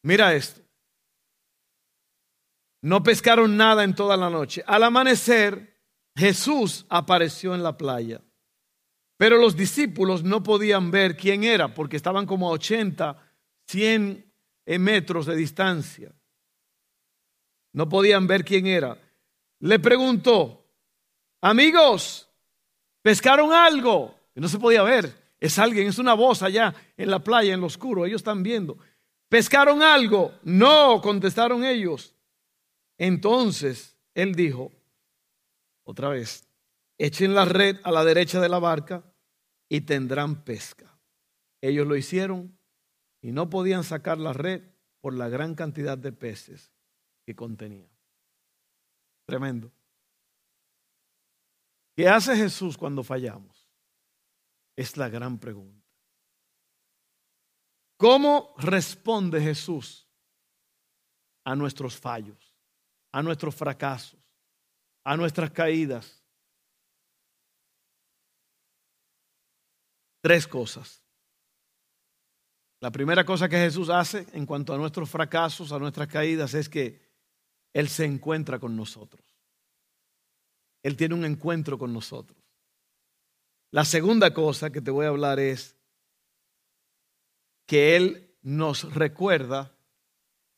Mira 0.02 0.34
esto. 0.34 0.62
No 2.82 3.04
pescaron 3.04 3.56
nada 3.56 3.84
en 3.84 3.94
toda 3.94 4.18
la 4.18 4.32
noche. 4.32 4.64
Al 4.66 4.84
amanecer, 4.84 5.80
Jesús 6.16 6.88
apareció 6.90 7.54
en 7.54 7.62
la 7.62 7.78
playa. 7.78 8.20
Pero 9.16 9.38
los 9.38 9.56
discípulos 9.56 10.24
no 10.24 10.42
podían 10.42 10.90
ver 10.90 11.16
quién 11.16 11.44
era 11.44 11.76
porque 11.76 11.98
estaban 11.98 12.26
como 12.26 12.50
a 12.50 12.54
80, 12.54 13.32
100 13.68 14.34
metros 14.80 15.28
de 15.28 15.36
distancia. 15.36 16.16
No 17.74 17.88
podían 17.88 18.26
ver 18.26 18.44
quién 18.44 18.66
era. 18.66 18.98
Le 19.60 19.78
preguntó, 19.78 20.68
amigos, 21.42 22.27
¿pescaron 23.08 23.54
algo? 23.54 24.14
Y 24.36 24.42
no 24.42 24.50
se 24.50 24.60
podía 24.60 24.84
ver. 24.84 25.16
Es 25.40 25.58
alguien, 25.60 25.88
es 25.88 25.98
una 25.98 26.14
voz 26.14 26.44
allá 26.44 26.76
en 26.98 27.10
la 27.10 27.24
playa, 27.24 27.54
en 27.54 27.62
lo 27.62 27.68
oscuro. 27.68 28.06
Ellos 28.06 28.20
están 28.20 28.44
viendo. 28.44 28.78
¿Pescaron 29.30 29.82
algo? 29.82 30.34
No, 30.44 31.00
contestaron 31.00 31.64
ellos. 31.64 32.14
Entonces 32.98 33.98
él 34.14 34.36
dijo, 34.36 34.74
otra 35.86 36.10
vez, 36.10 36.50
echen 36.98 37.34
la 37.34 37.46
red 37.46 37.78
a 37.86 37.94
la 37.94 38.04
derecha 38.04 38.42
de 38.42 38.50
la 38.50 38.60
barca 38.60 39.06
y 39.70 39.80
tendrán 39.82 40.44
pesca. 40.44 41.00
Ellos 41.62 41.88
lo 41.88 41.96
hicieron 41.96 42.60
y 43.22 43.32
no 43.32 43.50
podían 43.50 43.86
sacar 43.86 44.18
la 44.18 44.34
red 44.34 44.64
por 45.00 45.14
la 45.14 45.30
gran 45.30 45.56
cantidad 45.56 45.98
de 45.98 46.12
peces 46.12 46.74
que 47.26 47.38
contenía. 47.38 47.88
Tremendo. 49.26 49.72
¿Qué 51.98 52.08
hace 52.08 52.36
Jesús 52.36 52.78
cuando 52.78 53.04
fallamos? 53.04 53.68
Es 54.76 54.98
la 54.98 55.10
gran 55.10 55.40
pregunta. 55.40 55.84
¿Cómo 57.98 58.54
responde 58.60 59.42
Jesús 59.42 60.08
a 61.44 61.56
nuestros 61.56 61.98
fallos, 61.98 62.56
a 63.12 63.24
nuestros 63.24 63.56
fracasos, 63.56 64.20
a 65.04 65.18
nuestras 65.18 65.50
caídas? 65.50 66.24
Tres 70.22 70.48
cosas. 70.48 71.04
La 72.80 72.92
primera 72.92 73.26
cosa 73.26 73.50
que 73.50 73.58
Jesús 73.58 73.90
hace 73.90 74.28
en 74.34 74.46
cuanto 74.46 74.72
a 74.72 74.78
nuestros 74.78 75.10
fracasos, 75.10 75.72
a 75.72 75.80
nuestras 75.80 76.08
caídas, 76.08 76.54
es 76.54 76.70
que 76.70 77.02
él 77.74 77.90
se 77.90 78.06
encuentra 78.06 78.60
con 78.60 78.76
nosotros. 78.76 79.27
Él 80.88 80.96
tiene 80.96 81.16
un 81.16 81.26
encuentro 81.26 81.78
con 81.78 81.92
nosotros. 81.92 82.42
La 83.72 83.84
segunda 83.84 84.34
cosa 84.34 84.70
que 84.70 84.80
te 84.80 84.90
voy 84.90 85.06
a 85.06 85.10
hablar 85.10 85.38
es 85.38 85.76
que 87.66 87.98
Él 87.98 88.34
nos 88.42 88.94
recuerda 88.94 89.76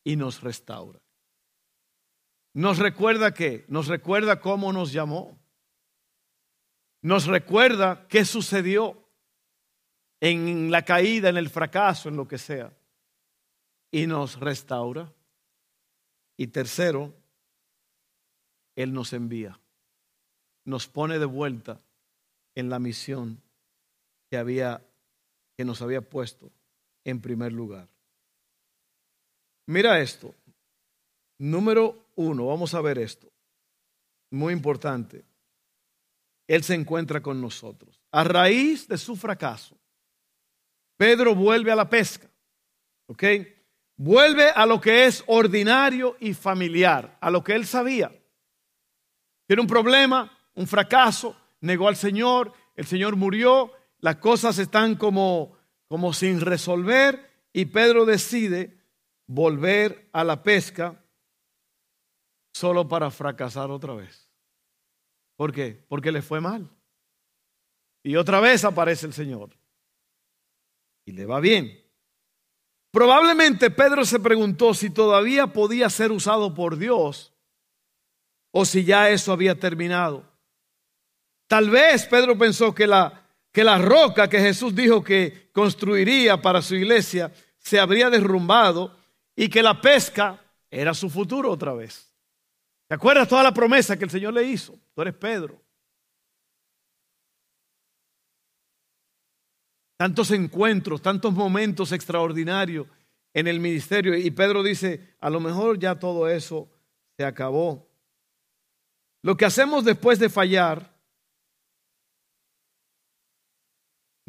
y 0.04 0.18
nos 0.18 0.42
restaura. 0.42 1.02
Nos 2.54 2.78
recuerda 2.78 3.34
qué? 3.34 3.66
Nos 3.70 3.88
recuerda 3.88 4.40
cómo 4.40 4.72
nos 4.72 4.92
llamó. 4.94 5.40
Nos 7.02 7.26
recuerda 7.26 8.06
qué 8.08 8.24
sucedió 8.24 9.10
en 10.20 10.70
la 10.70 10.86
caída, 10.86 11.30
en 11.30 11.38
el 11.38 11.50
fracaso, 11.50 12.08
en 12.08 12.18
lo 12.18 12.28
que 12.28 12.38
sea. 12.38 12.72
Y 13.90 14.06
nos 14.06 14.40
restaura. 14.40 15.12
Y 16.38 16.46
tercero, 16.46 17.16
Él 18.76 18.94
nos 18.94 19.12
envía, 19.14 19.60
nos 20.70 20.88
pone 20.88 21.20
de 21.20 21.26
vuelta 21.26 21.82
en 22.56 22.70
la 22.70 22.80
misión 22.80 23.42
que, 24.30 24.38
había, 24.38 24.86
que 25.58 25.66
nos 25.66 25.82
había 25.82 26.02
puesto 26.02 26.52
en 27.04 27.20
primer 27.20 27.52
lugar. 27.52 27.88
Mira 29.66 30.00
esto. 30.00 30.34
Número 31.40 32.06
uno, 32.16 32.48
vamos 32.48 32.74
a 32.74 32.82
ver 32.82 33.00
esto. 33.00 33.32
Muy 34.32 34.54
importante. 34.54 35.26
Él 36.48 36.64
se 36.64 36.76
encuentra 36.76 37.22
con 37.22 37.42
nosotros. 37.42 38.00
A 38.12 38.24
raíz 38.24 38.88
de 38.88 38.98
su 38.98 39.16
fracaso, 39.16 39.76
Pedro 40.98 41.34
vuelve 41.34 41.72
a 41.72 41.76
la 41.76 41.90
pesca. 41.90 42.30
¿Ok? 43.08 43.24
Vuelve 43.96 44.50
a 44.50 44.66
lo 44.66 44.80
que 44.80 45.06
es 45.06 45.24
ordinario 45.28 46.16
y 46.20 46.34
familiar, 46.34 47.18
a 47.20 47.32
lo 47.32 47.44
que 47.44 47.54
él 47.54 47.66
sabía. 47.66 48.12
Tiene 49.48 49.62
un 49.62 49.68
problema, 49.68 50.39
un 50.60 50.68
fracaso, 50.68 51.38
negó 51.62 51.88
al 51.88 51.96
Señor, 51.96 52.52
el 52.76 52.86
Señor 52.86 53.16
murió, 53.16 53.72
las 54.00 54.18
cosas 54.18 54.60
están 54.60 54.96
como, 54.96 55.58
como 55.88 56.12
sin 56.12 56.42
resolver 56.42 57.48
y 57.54 57.68
Pedro 57.68 58.04
decide 58.04 58.78
volver 59.26 60.10
a 60.12 60.26
la 60.26 60.44
pesca 60.44 61.02
solo 62.54 62.90
para 62.90 63.10
fracasar 63.10 63.72
otra 63.72 63.94
vez. 63.94 64.30
¿Por 65.38 65.54
qué? 65.54 65.86
Porque 65.88 66.12
le 66.12 66.22
fue 66.22 66.42
mal. 66.42 66.70
Y 68.04 68.18
otra 68.18 68.42
vez 68.42 68.66
aparece 68.66 69.06
el 69.06 69.14
Señor. 69.14 69.52
Y 71.06 71.14
le 71.14 71.26
va 71.26 71.40
bien. 71.40 71.82
Probablemente 72.92 73.72
Pedro 73.72 74.04
se 74.04 74.20
preguntó 74.20 74.74
si 74.74 74.90
todavía 74.90 75.54
podía 75.54 75.90
ser 75.90 76.12
usado 76.12 76.54
por 76.54 76.76
Dios 76.76 77.34
o 78.52 78.66
si 78.66 78.84
ya 78.84 79.10
eso 79.10 79.32
había 79.32 79.58
terminado. 79.58 80.29
Tal 81.50 81.70
vez 81.70 82.06
Pedro 82.06 82.38
pensó 82.38 82.74
que 82.74 82.88
la, 82.88 83.28
que 83.52 83.66
la 83.66 83.78
roca 83.78 84.30
que 84.30 84.40
Jesús 84.40 84.74
dijo 84.74 85.04
que 85.04 85.50
construiría 85.52 86.42
para 86.42 86.62
su 86.62 86.76
iglesia 86.76 87.34
se 87.58 87.78
habría 87.78 88.10
derrumbado 88.10 88.96
y 89.36 89.50
que 89.50 89.62
la 89.62 89.82
pesca 89.82 90.42
era 90.72 90.94
su 90.94 91.10
futuro 91.10 91.52
otra 91.52 91.74
vez. 91.74 92.14
¿Te 92.88 92.96
acuerdas 92.96 93.28
toda 93.28 93.44
la 93.44 93.54
promesa 93.54 93.98
que 93.98 94.06
el 94.06 94.10
Señor 94.10 94.34
le 94.34 94.44
hizo? 94.44 94.80
Tú 94.96 95.02
eres 95.02 95.16
Pedro. 95.16 95.62
tantos 100.00 100.32
encuentros, 100.32 101.02
tantos 101.02 101.34
momentos 101.34 101.92
extraordinarios 101.92 102.88
en 103.34 103.50
el 103.50 103.60
ministerio. 103.60 104.16
Y 104.16 104.32
Pedro 104.32 104.64
dice, 104.64 105.14
a 105.20 105.30
lo 105.30 105.42
mejor 105.42 105.78
ya 105.78 106.00
todo 106.00 106.30
eso 106.30 106.70
se 107.18 107.26
acabó. 107.26 107.86
Lo 109.22 109.36
que 109.36 109.44
hacemos 109.44 109.84
después 109.84 110.18
de 110.18 110.30
fallar 110.30 110.98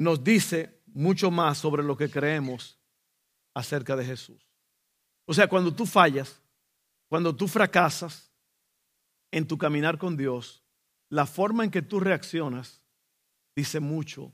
nos 0.00 0.24
dice 0.24 0.80
mucho 0.86 1.30
más 1.30 1.58
sobre 1.58 1.82
lo 1.82 1.94
que 1.94 2.10
creemos 2.10 2.78
acerca 3.52 3.94
de 3.96 4.06
Jesús. 4.06 4.42
O 5.26 5.34
sea, 5.34 5.46
cuando 5.46 5.74
tú 5.74 5.84
fallas, 5.84 6.40
cuando 7.10 7.36
tú 7.36 7.46
fracasas 7.46 8.32
en 9.30 9.46
tu 9.46 9.58
caminar 9.58 9.98
con 9.98 10.16
Dios, 10.16 10.64
la 11.10 11.26
forma 11.26 11.64
en 11.64 11.70
que 11.70 11.82
tú 11.82 12.00
reaccionas 12.00 12.80
dice 13.54 13.78
mucho 13.78 14.32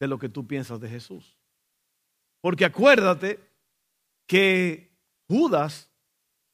de 0.00 0.08
lo 0.08 0.18
que 0.18 0.28
tú 0.28 0.44
piensas 0.44 0.80
de 0.80 0.88
Jesús. 0.88 1.38
Porque 2.40 2.64
acuérdate 2.64 3.38
que 4.26 4.92
Judas 5.28 5.88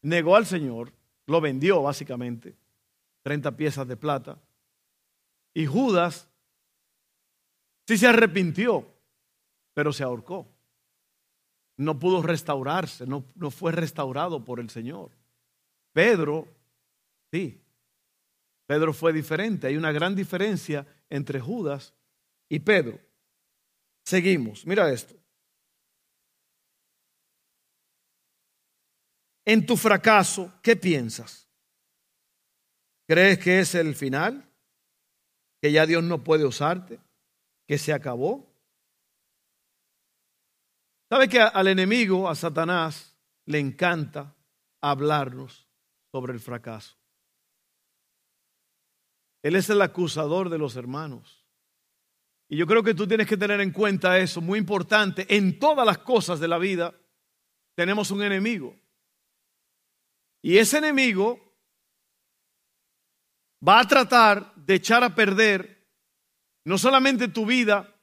negó 0.02 0.36
al 0.36 0.44
Señor, 0.44 0.92
lo 1.26 1.40
vendió 1.40 1.80
básicamente, 1.80 2.54
30 3.22 3.56
piezas 3.56 3.88
de 3.88 3.96
plata. 3.96 4.38
Y 5.54 5.64
Judas 5.64 6.28
sí 7.86 7.98
se 7.98 8.06
arrepintió, 8.06 8.86
pero 9.74 9.92
se 9.92 10.02
ahorcó. 10.02 10.46
No 11.76 11.98
pudo 11.98 12.22
restaurarse, 12.22 13.06
no, 13.06 13.24
no 13.34 13.50
fue 13.50 13.72
restaurado 13.72 14.44
por 14.44 14.60
el 14.60 14.70
Señor. 14.70 15.10
Pedro, 15.92 16.46
sí, 17.30 17.62
Pedro 18.66 18.92
fue 18.92 19.12
diferente. 19.12 19.66
Hay 19.66 19.76
una 19.76 19.92
gran 19.92 20.14
diferencia 20.14 20.86
entre 21.10 21.40
Judas 21.40 21.94
y 22.48 22.58
Pedro. 22.60 22.98
Seguimos, 24.04 24.66
mira 24.66 24.90
esto. 24.90 25.14
En 29.44 29.66
tu 29.66 29.76
fracaso, 29.76 30.52
¿qué 30.62 30.76
piensas? 30.76 31.48
¿Crees 33.06 33.38
que 33.38 33.60
es 33.60 33.74
el 33.74 33.94
final? 33.94 34.48
¿Que 35.60 35.72
ya 35.72 35.84
Dios 35.84 36.02
no 36.02 36.22
puede 36.22 36.44
usarte? 36.44 36.98
¿Que 37.72 37.78
se 37.78 37.94
acabó? 37.94 38.54
¿Sabe 41.08 41.26
que 41.26 41.40
al 41.40 41.68
enemigo, 41.68 42.28
a 42.28 42.34
Satanás, 42.34 43.16
le 43.46 43.60
encanta 43.60 44.36
hablarnos 44.82 45.66
sobre 46.10 46.34
el 46.34 46.40
fracaso? 46.40 46.98
Él 49.42 49.56
es 49.56 49.70
el 49.70 49.80
acusador 49.80 50.50
de 50.50 50.58
los 50.58 50.76
hermanos. 50.76 51.46
Y 52.46 52.58
yo 52.58 52.66
creo 52.66 52.82
que 52.82 52.92
tú 52.92 53.06
tienes 53.06 53.26
que 53.26 53.38
tener 53.38 53.58
en 53.62 53.72
cuenta 53.72 54.18
eso, 54.18 54.42
muy 54.42 54.58
importante. 54.58 55.24
En 55.34 55.58
todas 55.58 55.86
las 55.86 55.96
cosas 55.96 56.40
de 56.40 56.48
la 56.48 56.58
vida 56.58 56.94
tenemos 57.74 58.10
un 58.10 58.22
enemigo. 58.22 58.76
Y 60.42 60.58
ese 60.58 60.76
enemigo 60.76 61.40
va 63.66 63.80
a 63.80 63.88
tratar 63.88 64.54
de 64.56 64.74
echar 64.74 65.02
a 65.02 65.14
perder 65.14 65.81
no 66.64 66.78
solamente 66.78 67.28
tu 67.28 67.46
vida, 67.46 67.94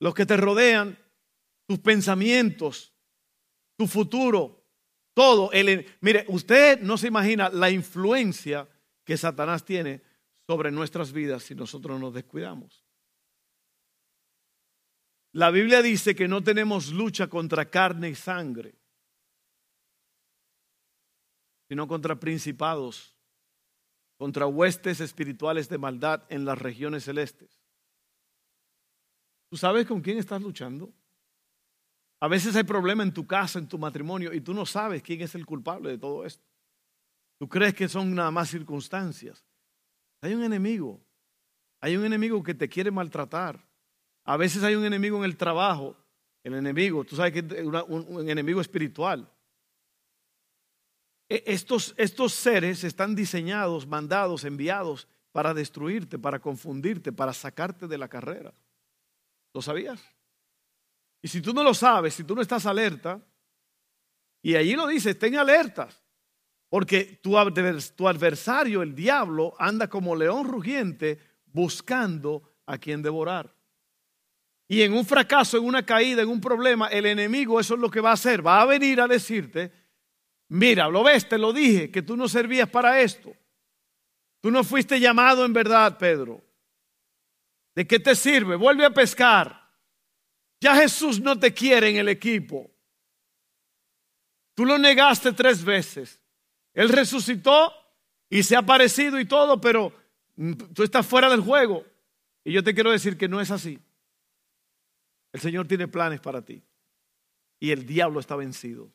los 0.00 0.14
que 0.14 0.26
te 0.26 0.36
rodean, 0.36 0.98
tus 1.66 1.78
pensamientos, 1.78 2.94
tu 3.76 3.86
futuro, 3.86 4.64
todo. 5.14 5.52
El, 5.52 5.86
mire, 6.00 6.24
usted 6.28 6.80
no 6.80 6.98
se 6.98 7.08
imagina 7.08 7.48
la 7.48 7.70
influencia 7.70 8.68
que 9.04 9.16
Satanás 9.16 9.64
tiene 9.64 10.02
sobre 10.46 10.70
nuestras 10.70 11.12
vidas 11.12 11.44
si 11.44 11.54
nosotros 11.54 11.98
nos 12.00 12.12
descuidamos. 12.12 12.84
La 15.32 15.50
Biblia 15.50 15.82
dice 15.82 16.14
que 16.14 16.28
no 16.28 16.42
tenemos 16.42 16.92
lucha 16.92 17.26
contra 17.26 17.68
carne 17.68 18.10
y 18.10 18.14
sangre, 18.14 18.74
sino 21.68 21.88
contra 21.88 22.20
principados, 22.20 23.13
contra 24.24 24.46
huestes 24.46 25.00
espirituales 25.00 25.68
de 25.68 25.76
maldad 25.76 26.22
en 26.30 26.46
las 26.46 26.58
regiones 26.58 27.04
celestes. 27.04 27.60
¿Tú 29.50 29.58
sabes 29.58 29.86
con 29.86 30.00
quién 30.00 30.16
estás 30.16 30.40
luchando? 30.40 30.90
A 32.20 32.28
veces 32.28 32.56
hay 32.56 32.62
problema 32.62 33.02
en 33.02 33.12
tu 33.12 33.26
casa, 33.26 33.58
en 33.58 33.68
tu 33.68 33.76
matrimonio, 33.76 34.32
y 34.32 34.40
tú 34.40 34.54
no 34.54 34.64
sabes 34.64 35.02
quién 35.02 35.20
es 35.20 35.34
el 35.34 35.44
culpable 35.44 35.90
de 35.90 35.98
todo 35.98 36.24
esto. 36.24 36.42
Tú 37.38 37.50
crees 37.50 37.74
que 37.74 37.86
son 37.86 38.14
nada 38.14 38.30
más 38.30 38.48
circunstancias. 38.48 39.44
Hay 40.22 40.32
un 40.32 40.42
enemigo. 40.42 41.04
Hay 41.82 41.94
un 41.98 42.06
enemigo 42.06 42.42
que 42.42 42.54
te 42.54 42.66
quiere 42.66 42.90
maltratar. 42.90 43.62
A 44.24 44.38
veces 44.38 44.62
hay 44.62 44.74
un 44.74 44.86
enemigo 44.86 45.18
en 45.18 45.24
el 45.24 45.36
trabajo. 45.36 45.98
El 46.42 46.54
enemigo, 46.54 47.04
tú 47.04 47.14
sabes 47.14 47.34
que 47.34 47.40
es 47.40 47.66
un, 47.66 48.26
enemigo 48.26 48.62
espiritual. 48.62 49.30
E, 51.34 51.42
estos, 51.46 51.94
estos 51.96 52.32
seres 52.32 52.84
están 52.84 53.16
diseñados, 53.16 53.88
mandados, 53.88 54.44
enviados 54.44 55.08
para 55.32 55.52
destruirte, 55.52 56.16
para 56.16 56.38
confundirte, 56.38 57.10
para 57.10 57.32
sacarte 57.32 57.88
de 57.88 57.98
la 57.98 58.06
carrera. 58.06 58.54
¿Lo 59.52 59.60
sabías? 59.60 60.00
Y 61.20 61.26
si 61.26 61.40
tú 61.40 61.52
no 61.52 61.64
lo 61.64 61.74
sabes, 61.74 62.14
si 62.14 62.22
tú 62.22 62.36
no 62.36 62.42
estás 62.42 62.66
alerta, 62.66 63.20
y 64.42 64.54
allí 64.54 64.76
lo 64.76 64.86
dice, 64.86 65.10
estén 65.10 65.34
alertas. 65.36 66.00
Porque 66.68 67.18
tu, 67.20 67.36
adversario, 67.36 68.82
el 68.82 68.94
diablo, 68.94 69.54
anda 69.58 69.88
como 69.88 70.14
león 70.14 70.46
rugiente 70.46 71.18
buscando 71.46 72.54
a 72.64 72.78
quien 72.78 73.02
devorar. 73.02 73.52
Y 74.68 74.82
en 74.82 74.92
un 74.92 75.04
fracaso, 75.04 75.58
en 75.58 75.64
una 75.64 75.84
caída, 75.84 76.22
en 76.22 76.28
un 76.28 76.40
problema, 76.40 76.86
el 76.88 77.06
enemigo 77.06 77.58
eso 77.58 77.74
es 77.74 77.80
lo 77.80 77.90
que 77.90 78.00
va 78.00 78.10
a 78.10 78.14
hacer. 78.14 78.46
Va 78.46 78.60
a 78.60 78.66
venir 78.66 79.00
a 79.00 79.08
decirte, 79.08 79.83
mira, 80.48 80.88
lo 80.88 81.02
ves, 81.02 81.28
te 81.28 81.38
lo 81.38 81.52
dije, 81.52 81.90
que 81.90 82.02
tú 82.02 82.16
no 82.16 82.28
servías 82.28 82.68
para 82.68 83.00
esto. 83.00 83.34
Tú 84.40 84.50
no 84.50 84.62
fuiste 84.62 85.00
llamado 85.00 85.44
en 85.44 85.52
verdad, 85.52 85.96
Pedro. 85.98 86.42
¿De 87.74 87.86
qué 87.86 87.98
te 87.98 88.14
sirve? 88.14 88.56
Vuelve 88.56 88.84
a 88.84 88.90
pescar. 88.90 89.64
Ya 90.60 90.76
Jesús 90.76 91.20
no 91.20 91.38
te 91.38 91.52
quiere 91.52 91.90
en 91.90 91.96
el 91.96 92.08
equipo. 92.08 92.70
Tú 94.54 94.64
lo 94.64 94.78
negaste 94.78 95.32
tres 95.32 95.64
veces. 95.64 96.20
Él 96.72 96.88
resucitó 96.88 97.72
y 98.28 98.42
se 98.42 98.56
ha 98.56 98.60
aparecido 98.60 99.18
y 99.18 99.26
todo, 99.26 99.60
pero 99.60 99.92
tú 100.72 100.82
estás 100.82 101.06
fuera 101.06 101.28
del 101.28 101.40
juego. 101.40 101.84
Y 102.44 102.52
yo 102.52 102.62
te 102.62 102.74
quiero 102.74 102.90
decir 102.90 103.16
que 103.16 103.28
no 103.28 103.40
es 103.40 103.50
así. 103.50 103.80
El 105.32 105.40
Señor 105.40 105.66
tiene 105.66 105.88
planes 105.88 106.20
para 106.20 106.44
ti. 106.44 106.62
Y 107.58 107.70
el 107.72 107.86
diablo 107.86 108.20
está 108.20 108.36
vencido. 108.36 108.90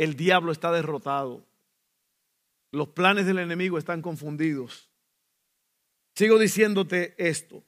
El 0.00 0.16
diablo 0.16 0.50
está 0.50 0.72
derrotado. 0.72 1.46
Los 2.72 2.88
planes 2.88 3.26
del 3.26 3.38
enemigo 3.38 3.76
están 3.76 4.00
confundidos. 4.00 4.88
Sigo 6.14 6.38
diciéndote 6.38 7.14
esto. 7.18 7.62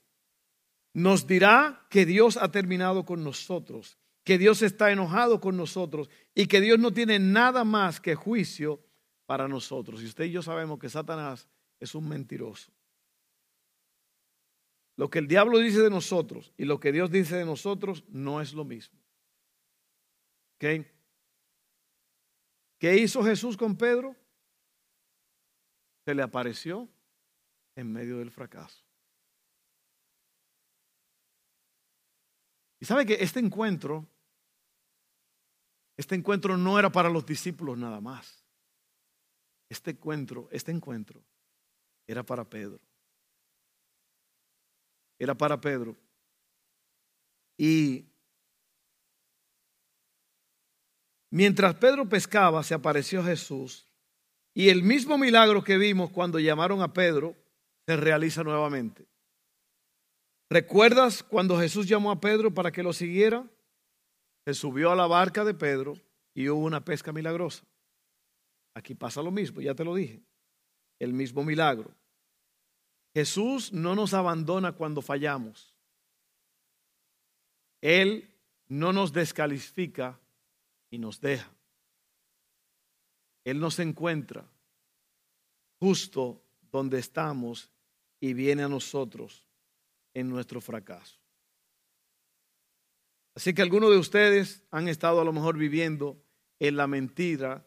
Nos 0.94 1.26
dirá 1.26 1.86
que 1.90 2.06
Dios 2.06 2.38
ha 2.38 2.50
terminado 2.50 3.04
con 3.04 3.22
nosotros, 3.22 3.98
que 4.24 4.38
Dios 4.38 4.62
está 4.62 4.90
enojado 4.90 5.42
con 5.42 5.58
nosotros 5.58 6.08
y 6.34 6.46
que 6.46 6.62
Dios 6.62 6.78
no 6.78 6.94
tiene 6.94 7.18
nada 7.18 7.64
más 7.64 8.00
que 8.00 8.14
juicio 8.14 8.82
para 9.26 9.46
nosotros. 9.46 10.00
Y 10.00 10.06
usted 10.06 10.24
y 10.24 10.30
yo 10.30 10.40
sabemos 10.40 10.78
que 10.78 10.88
Satanás 10.88 11.46
es 11.80 11.94
un 11.94 12.08
mentiroso. 12.08 12.72
Lo 14.96 15.10
que 15.10 15.18
el 15.18 15.28
diablo 15.28 15.58
dice 15.58 15.80
de 15.82 15.90
nosotros 15.90 16.54
y 16.56 16.64
lo 16.64 16.80
que 16.80 16.92
Dios 16.92 17.10
dice 17.10 17.36
de 17.36 17.44
nosotros 17.44 18.04
no 18.08 18.40
es 18.40 18.54
lo 18.54 18.64
mismo. 18.64 18.98
¿Qué 22.82 22.96
hizo 22.96 23.22
Jesús 23.22 23.56
con 23.56 23.76
Pedro? 23.76 24.16
Se 26.04 26.16
le 26.16 26.20
apareció 26.20 26.88
en 27.76 27.92
medio 27.92 28.18
del 28.18 28.32
fracaso. 28.32 28.84
Y 32.80 32.84
sabe 32.84 33.06
que 33.06 33.14
este 33.20 33.38
encuentro, 33.38 34.04
este 35.96 36.16
encuentro 36.16 36.56
no 36.56 36.76
era 36.76 36.90
para 36.90 37.08
los 37.08 37.24
discípulos 37.24 37.78
nada 37.78 38.00
más. 38.00 38.44
Este 39.68 39.92
encuentro, 39.92 40.48
este 40.50 40.72
encuentro 40.72 41.22
era 42.08 42.24
para 42.24 42.44
Pedro. 42.44 42.80
Era 45.20 45.36
para 45.36 45.60
Pedro. 45.60 45.96
Y 47.56 48.11
mientras 51.32 51.74
Pedro 51.74 52.08
pescaba, 52.08 52.62
se 52.62 52.74
apareció 52.74 53.24
Jesús. 53.24 53.88
Y 54.54 54.68
el 54.68 54.82
mismo 54.82 55.18
milagro 55.18 55.64
que 55.64 55.78
vimos 55.78 56.10
cuando 56.10 56.38
llamaron 56.38 56.82
a 56.82 56.92
Pedro 56.92 57.34
se 57.86 57.96
realiza 57.96 58.44
nuevamente. 58.44 59.06
¿Recuerdas 60.50 61.22
cuando 61.22 61.58
Jesús 61.58 61.88
llamó 61.88 62.10
a 62.10 62.20
Pedro 62.20 62.52
para 62.52 62.70
que 62.70 62.82
lo 62.82 62.92
siguiera? 62.92 63.48
Se 64.44 64.52
subió 64.52 64.92
a 64.92 64.96
la 64.96 65.06
barca 65.06 65.44
de 65.44 65.54
Pedro 65.54 65.94
y 66.34 66.50
hubo 66.50 66.64
una 66.64 66.84
pesca 66.84 67.12
milagrosa. 67.12 67.64
Aquí 68.74 68.94
pasa 68.94 69.22
lo 69.22 69.30
mismo, 69.30 69.62
ya 69.62 69.74
te 69.74 69.84
lo 69.84 69.94
dije. 69.94 70.22
El 70.98 71.14
mismo 71.14 71.42
milagro. 71.42 71.94
Jesús 73.14 73.72
no 73.72 73.94
nos 73.94 74.12
abandona 74.12 74.72
cuando 74.72 75.00
fallamos. 75.00 75.74
Él 77.80 78.28
no 78.68 78.92
nos 78.92 79.12
descalifica 79.12 80.18
y 80.92 80.98
nos 80.98 81.20
deja. 81.20 81.50
Él 83.44 83.58
nos 83.58 83.78
encuentra 83.80 84.46
justo 85.80 86.44
donde 86.70 86.98
estamos 86.98 87.70
y 88.20 88.34
viene 88.34 88.62
a 88.62 88.68
nosotros 88.68 89.44
en 90.14 90.28
nuestro 90.28 90.60
fracaso. 90.60 91.18
Así 93.34 93.54
que 93.54 93.62
algunos 93.62 93.90
de 93.90 93.96
ustedes 93.96 94.62
han 94.70 94.86
estado 94.86 95.20
a 95.20 95.24
lo 95.24 95.32
mejor 95.32 95.56
viviendo 95.56 96.22
en 96.60 96.76
la 96.76 96.86
mentira 96.86 97.66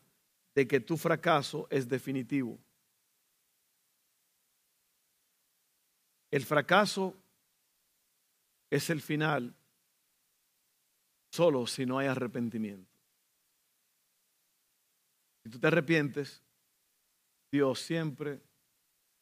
de 0.54 0.68
que 0.68 0.80
tu 0.80 0.96
fracaso 0.96 1.68
es 1.72 1.90
definitivo. 1.90 2.60
El 6.30 6.46
fracaso 6.46 7.18
es 8.70 8.92
el 8.92 9.02
final 9.02 9.56
solo 11.32 11.66
si 11.66 11.88
no 11.88 11.98
hay 11.98 12.08
arrepentimiento. 12.08 12.95
Si 15.46 15.50
tú 15.52 15.60
te 15.60 15.68
arrepientes, 15.68 16.42
Dios 17.52 17.80
siempre 17.80 18.42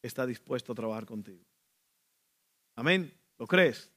está 0.00 0.24
dispuesto 0.24 0.72
a 0.72 0.74
trabajar 0.74 1.04
contigo. 1.04 1.44
Amén. 2.76 3.12
¿Lo 3.38 3.46
crees? 3.46 3.92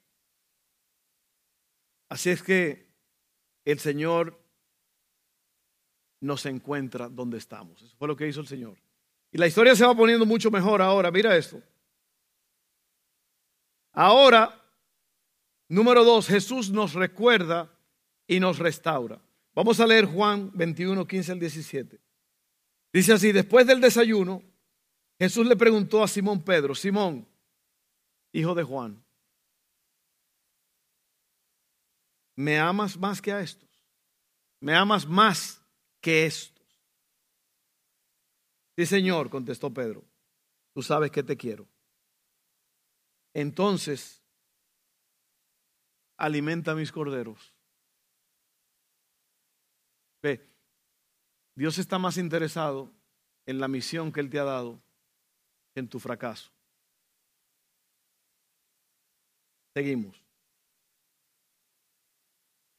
Así 2.10 2.30
es 2.30 2.44
que 2.44 2.86
el 3.64 3.80
Señor 3.80 4.38
nos 6.20 6.46
encuentra 6.46 7.08
donde 7.08 7.38
estamos. 7.38 7.82
Eso 7.82 7.96
fue 7.96 8.10
lo 8.10 8.18
que 8.18 8.28
hizo 8.28 8.42
el 8.42 8.48
Señor. 8.48 8.78
Y 9.32 9.38
la 9.38 9.48
historia 9.48 9.74
se 9.74 9.86
va 9.86 9.96
poniendo 9.96 10.26
mucho 10.26 10.52
mejor 10.52 10.82
ahora. 10.82 11.10
Mira 11.10 11.38
esto. 11.38 11.64
Ahora, 13.94 14.54
número 15.70 16.04
dos, 16.04 16.28
Jesús 16.28 16.72
nos 16.72 16.94
recuerda 16.94 17.74
y 18.28 18.42
nos 18.42 18.60
restaura. 18.60 19.22
Vamos 19.56 19.80
a 19.80 19.88
leer 19.88 20.04
Juan 20.04 20.52
21, 20.54 21.08
15 21.08 21.32
al 21.32 21.40
17. 21.40 22.07
Dice 22.94 23.14
así, 23.14 23.32
después 23.32 23.68
del 23.68 23.82
desayuno, 23.82 24.42
Jesús 25.20 25.46
le 25.48 25.56
preguntó 25.56 26.04
a 26.04 26.08
Simón 26.08 26.44
Pedro, 26.44 26.76
Simón, 26.76 27.28
hijo 28.32 28.56
de 28.56 28.64
Juan, 28.64 29.04
¿me 32.36 32.60
amas 32.60 32.98
más 32.98 33.22
que 33.22 33.32
a 33.32 33.42
estos? 33.42 33.70
¿Me 34.60 34.76
amas 34.76 35.08
más 35.08 35.62
que 36.02 36.26
estos? 36.26 36.66
Sí, 38.78 38.86
Señor, 38.86 39.30
contestó 39.30 39.74
Pedro, 39.74 40.04
tú 40.74 40.84
sabes 40.84 41.12
que 41.12 41.24
te 41.24 41.36
quiero. 41.36 41.68
Entonces, 43.34 44.24
alimenta 46.18 46.76
mis 46.76 46.92
corderos. 46.92 47.54
Ve, 50.22 50.47
Dios 51.58 51.80
está 51.80 51.98
más 51.98 52.18
interesado 52.18 52.94
en 53.48 53.60
la 53.60 53.68
misión 53.68 54.12
que 54.12 54.20
Él 54.20 54.30
te 54.30 54.38
ha 54.38 54.44
dado 54.44 54.80
que 55.74 55.80
en 55.80 55.88
tu 55.88 56.00
fracaso. 56.00 56.52
Seguimos. 59.74 60.16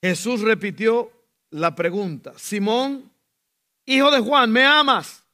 Jesús 0.00 0.42
repitió 0.42 1.10
la 1.50 1.74
pregunta, 1.74 2.38
Simón, 2.38 3.10
hijo 3.84 4.12
de 4.12 4.20
Juan, 4.20 4.52
¿me 4.52 4.64
amas? 4.64 5.24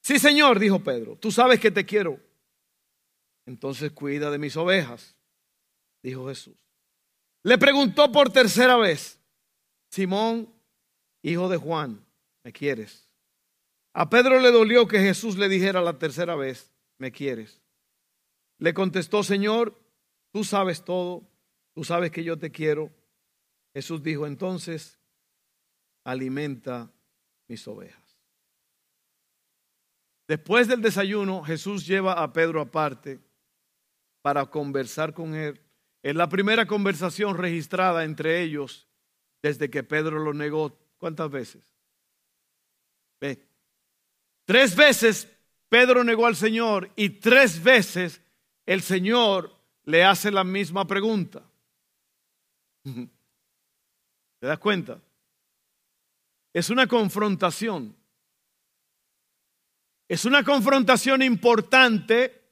Sí, 0.00 0.18
Señor, 0.18 0.58
dijo 0.58 0.82
Pedro, 0.82 1.16
tú 1.16 1.30
sabes 1.30 1.60
que 1.60 1.70
te 1.70 1.84
quiero. 1.84 2.18
Entonces 3.44 3.92
cuida 3.92 4.30
de 4.30 4.38
mis 4.38 4.56
ovejas, 4.56 5.14
dijo 6.02 6.26
Jesús. 6.28 6.56
Le 7.42 7.58
preguntó 7.58 8.10
por 8.10 8.32
tercera 8.32 8.78
vez, 8.78 9.20
Simón, 9.90 10.50
hijo 11.20 11.46
de 11.50 11.58
Juan, 11.58 12.02
¿me 12.44 12.52
quieres? 12.52 13.08
A 13.92 14.08
Pedro 14.08 14.40
le 14.40 14.52
dolió 14.52 14.86
que 14.86 15.00
Jesús 15.00 15.36
le 15.36 15.48
dijera 15.48 15.80
la 15.80 15.98
tercera 15.98 16.36
vez, 16.36 16.72
¿me 16.98 17.10
quieres? 17.10 17.60
Le 18.58 18.74
contestó, 18.74 19.22
Señor, 19.22 19.80
tú 20.32 20.44
sabes 20.44 20.84
todo, 20.84 21.28
tú 21.74 21.82
sabes 21.82 22.10
que 22.10 22.22
yo 22.22 22.38
te 22.38 22.50
quiero. 22.50 22.90
Jesús 23.74 24.02
dijo, 24.02 24.26
entonces, 24.26 24.98
alimenta 26.04 26.90
mis 27.48 27.66
ovejas. 27.66 28.00
Después 30.28 30.68
del 30.68 30.82
desayuno, 30.82 31.42
Jesús 31.42 31.86
lleva 31.86 32.22
a 32.22 32.32
Pedro 32.32 32.60
aparte 32.60 33.18
para 34.22 34.46
conversar 34.46 35.12
con 35.12 35.34
él. 35.34 35.60
Es 36.02 36.14
la 36.14 36.28
primera 36.28 36.66
conversación 36.66 37.36
registrada 37.36 38.04
entre 38.04 38.40
ellos 38.42 38.88
desde 39.42 39.70
que 39.70 39.82
Pedro 39.82 40.20
lo 40.20 40.32
negó. 40.32 40.78
¿Cuántas 40.98 41.30
veces? 41.30 41.69
Tres 44.50 44.74
veces 44.74 45.28
Pedro 45.68 46.02
negó 46.02 46.26
al 46.26 46.34
Señor 46.34 46.90
y 46.96 47.10
tres 47.20 47.62
veces 47.62 48.20
el 48.66 48.82
Señor 48.82 49.56
le 49.84 50.02
hace 50.02 50.32
la 50.32 50.42
misma 50.42 50.88
pregunta. 50.88 51.44
¿Te 52.82 53.06
das 54.40 54.58
cuenta? 54.58 55.00
Es 56.52 56.68
una 56.68 56.88
confrontación. 56.88 57.94
Es 60.08 60.24
una 60.24 60.42
confrontación 60.42 61.22
importante 61.22 62.42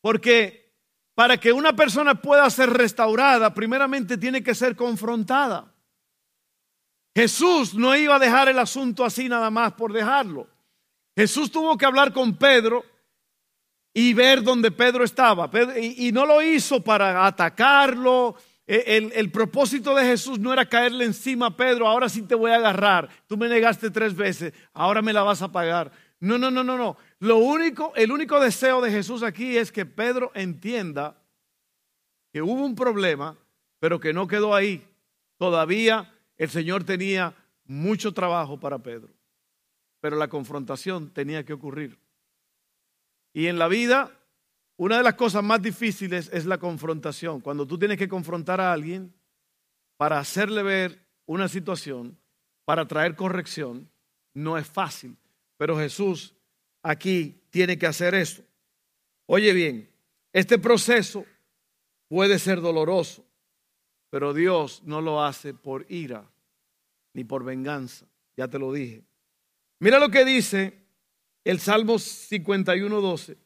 porque 0.00 0.72
para 1.16 1.36
que 1.36 1.52
una 1.52 1.74
persona 1.74 2.22
pueda 2.22 2.48
ser 2.48 2.70
restaurada, 2.70 3.52
primeramente 3.52 4.16
tiene 4.16 4.40
que 4.40 4.54
ser 4.54 4.76
confrontada. 4.76 5.74
Jesús 7.12 7.74
no 7.74 7.96
iba 7.96 8.14
a 8.14 8.20
dejar 8.20 8.48
el 8.48 8.58
asunto 8.60 9.04
así 9.04 9.28
nada 9.28 9.50
más 9.50 9.72
por 9.72 9.92
dejarlo. 9.92 10.48
Jesús 11.20 11.50
tuvo 11.50 11.76
que 11.76 11.84
hablar 11.84 12.14
con 12.14 12.34
Pedro 12.34 12.82
y 13.92 14.14
ver 14.14 14.42
dónde 14.42 14.70
Pedro 14.70 15.04
estaba. 15.04 15.50
y, 15.78 16.10
no 16.12 16.24
lo 16.24 16.40
hizo 16.40 16.82
para 16.82 17.26
atacarlo. 17.26 18.36
E, 18.66 19.10
el, 19.14 19.30
propósito 19.30 19.94
de 19.94 20.04
Jesús 20.04 20.38
no 20.38 20.50
era 20.50 20.66
caerle 20.66 21.04
encima 21.04 21.46
a 21.48 21.56
Pedro, 21.56 21.86
ahora 21.86 22.08
sí 22.08 22.22
te 22.22 22.34
voy 22.34 22.52
a 22.52 22.56
agarrar. 22.56 23.10
Tú 23.26 23.36
me 23.36 23.48
negaste 23.48 23.90
tres 23.90 24.16
veces, 24.16 24.54
ahora 24.72 25.02
me 25.02 25.12
la 25.12 25.22
vas 25.22 25.42
a 25.42 25.52
pagar. 25.52 25.92
No, 26.20 26.38
no, 26.38 26.50
no, 26.50 26.64
no, 26.64 26.78
no. 26.78 26.96
Lo 27.18 27.36
único, 27.36 27.92
el 27.96 28.12
único 28.12 28.40
deseo 28.40 28.80
de 28.80 28.90
Jesús 28.90 29.22
aquí 29.22 29.58
es 29.58 29.70
que 29.70 29.84
Pedro 29.84 30.30
entienda 30.34 31.20
que 32.32 32.40
hubo 32.40 32.64
un 32.64 32.74
problema, 32.74 33.36
pero 33.78 34.00
que 34.00 34.14
no 34.14 34.26
quedó 34.26 34.54
ahí. 34.54 34.82
Todavía 35.36 36.14
el 36.38 36.48
Señor 36.48 36.84
tenía 36.84 37.34
mucho 37.66 38.14
trabajo 38.14 38.58
para 38.58 38.78
Pedro, 38.78 39.10
pero 40.00 40.16
la 40.16 40.28
confrontación 40.28 41.10
tenía 41.10 41.44
que 41.44 41.52
ocurrir. 41.52 41.98
Y 43.32 43.46
en 43.46 43.58
la 43.58 43.68
vida, 43.68 44.10
una 44.76 44.96
de 44.96 45.02
las 45.02 45.14
cosas 45.14 45.44
más 45.44 45.62
difíciles 45.62 46.30
es 46.32 46.46
la 46.46 46.58
confrontación. 46.58 47.40
Cuando 47.40 47.66
tú 47.66 47.78
tienes 47.78 47.98
que 47.98 48.08
confrontar 48.08 48.60
a 48.60 48.72
alguien 48.72 49.12
para 49.96 50.18
hacerle 50.18 50.62
ver 50.62 51.06
una 51.26 51.48
situación, 51.48 52.18
para 52.64 52.88
traer 52.88 53.14
corrección, 53.14 53.88
no 54.34 54.56
es 54.56 54.66
fácil. 54.66 55.16
Pero 55.56 55.78
Jesús 55.78 56.34
aquí 56.82 57.42
tiene 57.50 57.78
que 57.78 57.86
hacer 57.86 58.14
eso. 58.14 58.42
Oye 59.26 59.52
bien, 59.52 59.90
este 60.32 60.58
proceso 60.58 61.24
puede 62.08 62.38
ser 62.38 62.60
doloroso, 62.60 63.24
pero 64.08 64.32
Dios 64.32 64.82
no 64.84 65.00
lo 65.00 65.22
hace 65.22 65.54
por 65.54 65.86
ira 65.88 66.28
ni 67.12 67.24
por 67.24 67.44
venganza. 67.44 68.06
Ya 68.36 68.48
te 68.48 68.58
lo 68.58 68.72
dije. 68.72 69.04
Mira 69.80 69.98
lo 69.98 70.10
que 70.10 70.24
dice 70.24 70.78
el 71.42 71.58
Salmo 71.58 71.98
51, 71.98 73.00
12. 73.00 73.38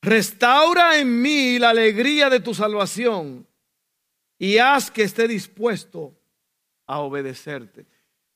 Restaura 0.00 0.98
en 0.98 1.20
mí 1.20 1.58
la 1.58 1.70
alegría 1.70 2.30
de 2.30 2.38
tu 2.38 2.54
salvación 2.54 3.46
y 4.38 4.58
haz 4.58 4.90
que 4.90 5.02
esté 5.02 5.26
dispuesto 5.26 6.16
a 6.86 7.00
obedecerte. 7.00 7.86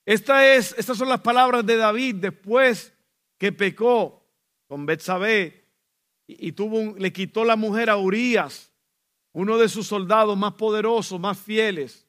Esta 0.04 0.54
es, 0.54 0.74
estas 0.76 0.98
son 0.98 1.08
las 1.08 1.20
palabras 1.20 1.64
de 1.64 1.76
David 1.76 2.16
después 2.16 2.92
que 3.37 3.52
pecó 3.52 4.26
con 4.66 4.84
Betsabé 4.84 5.66
y, 6.26 6.52
tuvo 6.52 6.96
le 6.98 7.12
quitó 7.12 7.44
la 7.44 7.56
mujer 7.56 7.90
a 7.90 7.96
Urias, 7.96 8.72
uno 9.32 9.56
de 9.56 9.68
sus 9.68 9.87
soldados 9.87 10.37
más 10.37 10.54
poderosos, 10.54 11.20
más 11.20 11.38
fieles. 11.38 12.08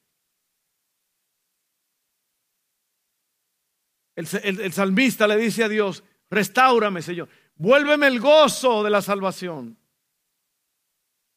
El, 4.20 4.74
salmista 4.74 5.28
le 5.28 5.38
dice 5.38 5.64
a 5.64 5.70
Dios, 5.70 6.04
restaurame, 6.30 7.02
Señor, 7.02 7.30
vuélveme 7.56 8.08
el 8.08 8.20
gozo 8.20 8.84
de 8.84 8.90
la 8.90 9.02
salvación 9.02 9.78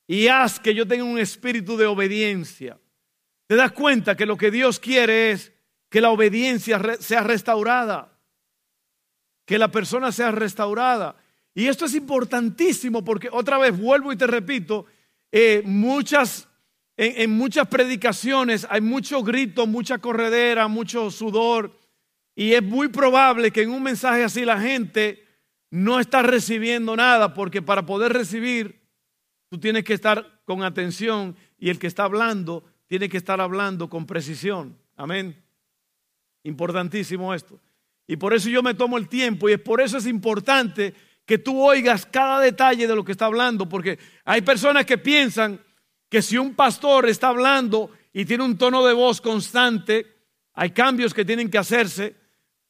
y 0.09 0.27
haz 0.27 0.59
que 0.59 0.75
yo 0.75 0.87
tenga 0.87 1.05
un 1.05 1.19
espíritu 1.19 1.77
de 1.77 1.87
obediencia. 1.87 2.81
¿Te 3.47 3.55
das 3.55 3.71
cuenta 3.71 4.17
que 4.17 4.27
lo 4.27 4.37
que 4.37 4.51
Dios 4.51 4.81
quiere 4.81 5.31
es 5.31 5.53
que 5.89 6.01
la 6.01 6.11
obediencia 6.11 6.81
sea 6.99 7.23
restaurada, 7.23 8.19
que 9.45 9.59
la 9.59 9.71
persona 9.71 10.11
sea 10.11 10.33
restaurada. 10.33 11.15
Y 11.55 11.67
esto 11.67 11.85
es 11.85 11.95
importantísimo 11.95 13.05
porque 13.05 13.29
otra 13.31 13.59
vez 13.59 13.79
vuelvo 13.79 14.11
y 14.11 14.17
te 14.17 14.27
repito, 14.27 14.87
eh, 15.31 15.63
muchas, 15.65 16.49
en 16.97 17.31
muchas 17.37 17.69
predicaciones 17.69 18.67
hay 18.71 18.81
mucho 18.81 19.23
grito, 19.23 19.67
mucha 19.67 19.99
corredera, 19.99 20.67
mucho 20.67 21.11
sudor. 21.11 21.79
Y 22.35 22.55
es 22.55 22.63
muy 22.63 22.89
probable 22.89 23.51
que 23.51 23.63
en 23.63 23.71
un 23.71 23.83
mensaje 23.83 24.25
así 24.25 24.45
la 24.45 24.61
gente 24.61 25.25
no 25.71 26.01
está 26.01 26.23
recibiendo 26.23 26.97
nada, 26.97 27.35
porque 27.35 27.63
para 27.63 27.87
poder 27.87 28.13
recibir, 28.13 28.83
tú 29.49 29.59
tienes 29.59 29.85
que 29.85 29.95
estar 29.95 30.41
con 30.45 30.63
atención 30.63 31.37
y 31.59 31.71
el 31.71 31.79
que 31.79 31.87
está 31.87 32.05
hablando 32.05 32.65
tiene 32.87 33.09
que 33.09 33.17
estar 33.17 33.41
hablando 33.41 33.89
con 33.89 34.07
precisión. 34.07 34.79
Amén. 34.97 35.43
Importantísimo 36.45 37.33
esto. 37.33 37.59
Y 38.07 38.17
por 38.17 38.35
eso 38.35 38.51
yo 38.51 38.63
me 38.63 38.75
tomo 38.75 38.99
el 38.99 39.09
tiempo 39.09 39.49
y 39.49 39.53
es 39.53 39.61
por 39.61 39.81
eso 39.81 39.97
es 39.97 40.07
importante 40.07 40.95
que 41.25 41.39
tú 41.39 41.63
oigas 41.63 42.05
cada 42.05 42.41
detalle 42.41 42.87
de 42.87 42.97
lo 42.97 43.05
que 43.05 43.13
está 43.13 43.27
hablando, 43.27 43.69
porque 43.69 43.99
hay 44.25 44.43
personas 44.43 44.85
que 44.85 44.99
piensan 44.99 45.61
que 46.09 46.21
si 46.21 46.37
un 46.37 46.55
pastor 46.55 47.09
está 47.09 47.29
hablando 47.29 47.91
y 48.13 48.25
tiene 48.25 48.45
un 48.45 48.59
tono 48.59 48.85
de 48.85 48.93
voz 48.93 49.21
constante, 49.21 50.07
hay 50.53 50.73
cambios 50.73 51.15
que 51.15 51.25
tienen 51.25 51.49
que 51.49 51.59
hacerse, 51.59 52.17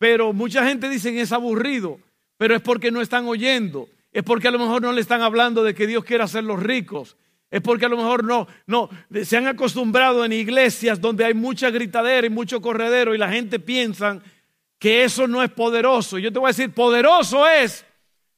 pero 0.03 0.33
mucha 0.33 0.67
gente 0.67 0.89
dice 0.89 1.13
que 1.13 1.21
es 1.21 1.31
aburrido, 1.31 2.01
pero 2.37 2.57
es 2.57 2.61
porque 2.61 2.91
no 2.91 3.01
están 3.01 3.25
oyendo, 3.27 3.89
es 4.11 4.25
porque 4.25 4.49
a 4.49 4.51
lo 4.51 4.59
mejor 4.59 4.83
no 4.83 4.91
le 4.91 5.01
están 5.01 5.23
hablando 5.23 5.63
de 5.63 5.77
que 5.77 5.87
Dios 5.87 6.03
quiere 6.03 6.25
hacerlos 6.25 6.61
ricos, 6.61 7.17
es 7.53 7.61
porque 7.61 7.85
a 7.85 7.89
lo 7.89 7.97
mejor 7.97 8.25
no, 8.25 8.49
no, 8.67 8.91
se 9.23 9.37
han 9.37 9.47
acostumbrado 9.47 10.25
en 10.25 10.33
iglesias 10.33 11.01
donde 11.01 11.25
hay 11.25 11.35
mucha 11.35 11.71
gritadera 11.71 12.27
y 12.27 12.31
mucho 12.31 12.61
corredero 12.61 13.15
y 13.15 13.19
la 13.19 13.31
gente 13.31 13.61
piensa 13.61 14.21
que 14.77 15.05
eso 15.05 15.29
no 15.29 15.41
es 15.41 15.53
poderoso. 15.53 16.19
Yo 16.19 16.33
te 16.33 16.41
voy 16.41 16.49
a 16.49 16.51
decir, 16.51 16.75
poderoso 16.75 17.47
es 17.47 17.85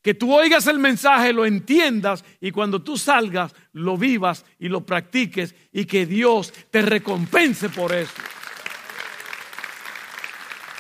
que 0.03 0.13
tú 0.13 0.35
oigas 0.35 0.67
el 0.67 0.79
mensaje, 0.79 1.33
lo 1.33 1.47
entiendas 1.47 2.27
y 2.43 2.51
cuando 2.51 2.83
tú 2.83 2.99
salgas 2.99 3.55
lo 3.73 3.97
vivas 3.97 4.45
y 4.59 4.69
lo 4.69 4.85
practiques 4.85 5.55
y 5.73 5.87
que 5.87 6.05
Dios 6.05 6.53
te 6.71 6.83
recompense 6.83 7.71
por 7.71 7.95
eso. 7.95 8.13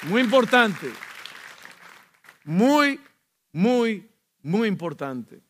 Muy 0.04 0.22
importante. 0.22 0.90
Muy, 2.44 3.00
muy, 3.52 4.08
muy 4.42 4.68
importante. 4.68 5.40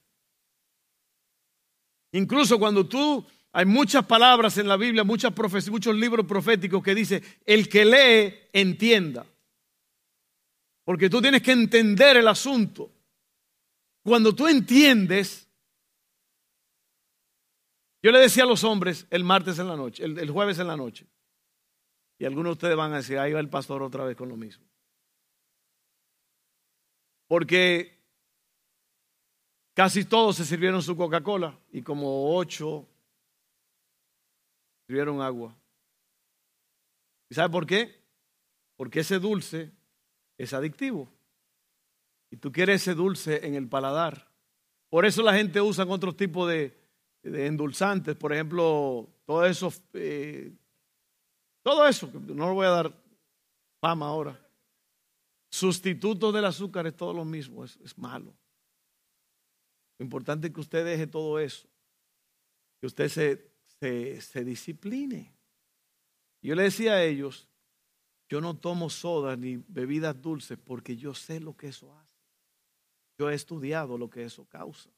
Incluso 2.12 2.58
cuando 2.58 2.86
tú, 2.86 3.26
hay 3.52 3.64
muchas 3.64 4.06
palabras 4.06 4.56
en 4.58 4.68
la 4.68 4.76
Biblia, 4.76 5.02
muchas 5.02 5.32
profecías, 5.32 5.70
muchos 5.70 5.96
libros 5.96 6.26
proféticos 6.26 6.82
que 6.82 6.94
dice, 6.94 7.22
el 7.44 7.68
que 7.68 7.84
lee, 7.84 8.34
entienda. 8.52 9.26
Porque 10.84 11.10
tú 11.10 11.20
tienes 11.20 11.42
que 11.42 11.52
entender 11.52 12.16
el 12.16 12.28
asunto. 12.28 12.92
Cuando 14.04 14.34
tú 14.34 14.46
entiendes, 14.46 15.48
yo 18.02 18.12
le 18.12 18.20
decía 18.20 18.44
a 18.44 18.46
los 18.46 18.62
hombres 18.64 19.06
el 19.10 19.24
martes 19.24 19.58
en 19.58 19.66
la 19.66 19.76
noche, 19.76 20.04
el, 20.04 20.30
jueves 20.30 20.58
en 20.58 20.66
la 20.66 20.76
noche, 20.76 21.06
y 22.18 22.24
algunos 22.24 22.50
de 22.50 22.52
ustedes 22.52 22.76
van 22.76 22.92
a 22.92 22.98
decir, 22.98 23.18
ahí 23.18 23.32
va 23.32 23.40
el 23.40 23.48
pastor 23.48 23.82
otra 23.82 24.04
vez 24.04 24.16
con 24.16 24.28
lo 24.28 24.36
mismo. 24.36 24.64
Porque 27.26 27.98
casi 29.74 30.04
todos 30.04 30.36
se 30.36 30.44
sirvieron 30.44 30.82
su 30.82 30.96
Coca-Cola 30.96 31.58
y 31.72 31.82
como 31.82 32.36
ocho 32.36 32.86
sirvieron 34.86 35.20
agua. 35.20 35.56
¿Y 37.28 37.34
sabe 37.34 37.50
por 37.50 37.66
qué? 37.66 38.00
Porque 38.76 39.00
ese 39.00 39.18
dulce 39.18 39.72
es 40.36 40.52
adictivo. 40.52 41.08
Y 42.30 42.36
tú 42.36 42.52
quieres 42.52 42.82
ese 42.82 42.94
dulce 42.94 43.46
en 43.46 43.54
el 43.54 43.68
paladar. 43.68 44.28
Por 44.88 45.04
eso 45.06 45.22
la 45.22 45.34
gente 45.34 45.60
usa 45.60 45.84
otro 45.84 46.14
tipo 46.14 46.46
de, 46.46 46.76
endulzantes, 47.22 48.14
por 48.16 48.32
ejemplo, 48.32 49.08
todo 49.24 49.44
eso, 49.46 49.72
eh, 49.94 50.52
todo 51.64 51.88
eso, 51.88 52.10
no 52.12 52.46
lo 52.48 52.54
voy 52.54 52.66
a 52.66 52.70
dar 52.70 52.94
fama 53.80 54.06
ahora. 54.06 54.38
Sustituto 55.50 56.30
del 56.30 56.44
azúcar 56.44 56.86
es 56.86 56.94
todo 56.94 57.14
lo 57.14 57.24
mismo, 57.24 57.64
es, 57.64 57.96
malo. 57.96 58.36
Lo 59.98 60.04
importante 60.04 60.48
es 60.48 60.52
que 60.52 60.60
usted 60.60 60.84
deje 60.84 61.06
todo 61.06 61.38
eso, 61.38 61.66
que 62.80 62.86
usted 62.86 63.08
se, 63.08 63.50
se, 63.80 64.20
se 64.20 64.44
discipline. 64.44 65.34
Yo 66.42 66.54
le 66.54 66.64
decía 66.64 66.94
a 66.94 67.02
ellos, 67.02 67.48
yo 68.28 68.42
no 68.42 68.58
tomo 68.58 68.90
soda 68.90 69.34
ni 69.34 69.56
bebidas 69.56 70.20
dulces 70.20 70.58
porque 70.62 70.96
yo 70.96 71.14
sé 71.14 71.40
lo 71.40 71.56
que 71.56 71.68
eso 71.68 71.96
hace. 71.96 72.20
Yo 73.16 73.30
he 73.30 73.34
estudiado 73.34 73.96
lo 73.96 74.10
que 74.10 74.24
eso 74.24 74.44
causa. 74.44 74.90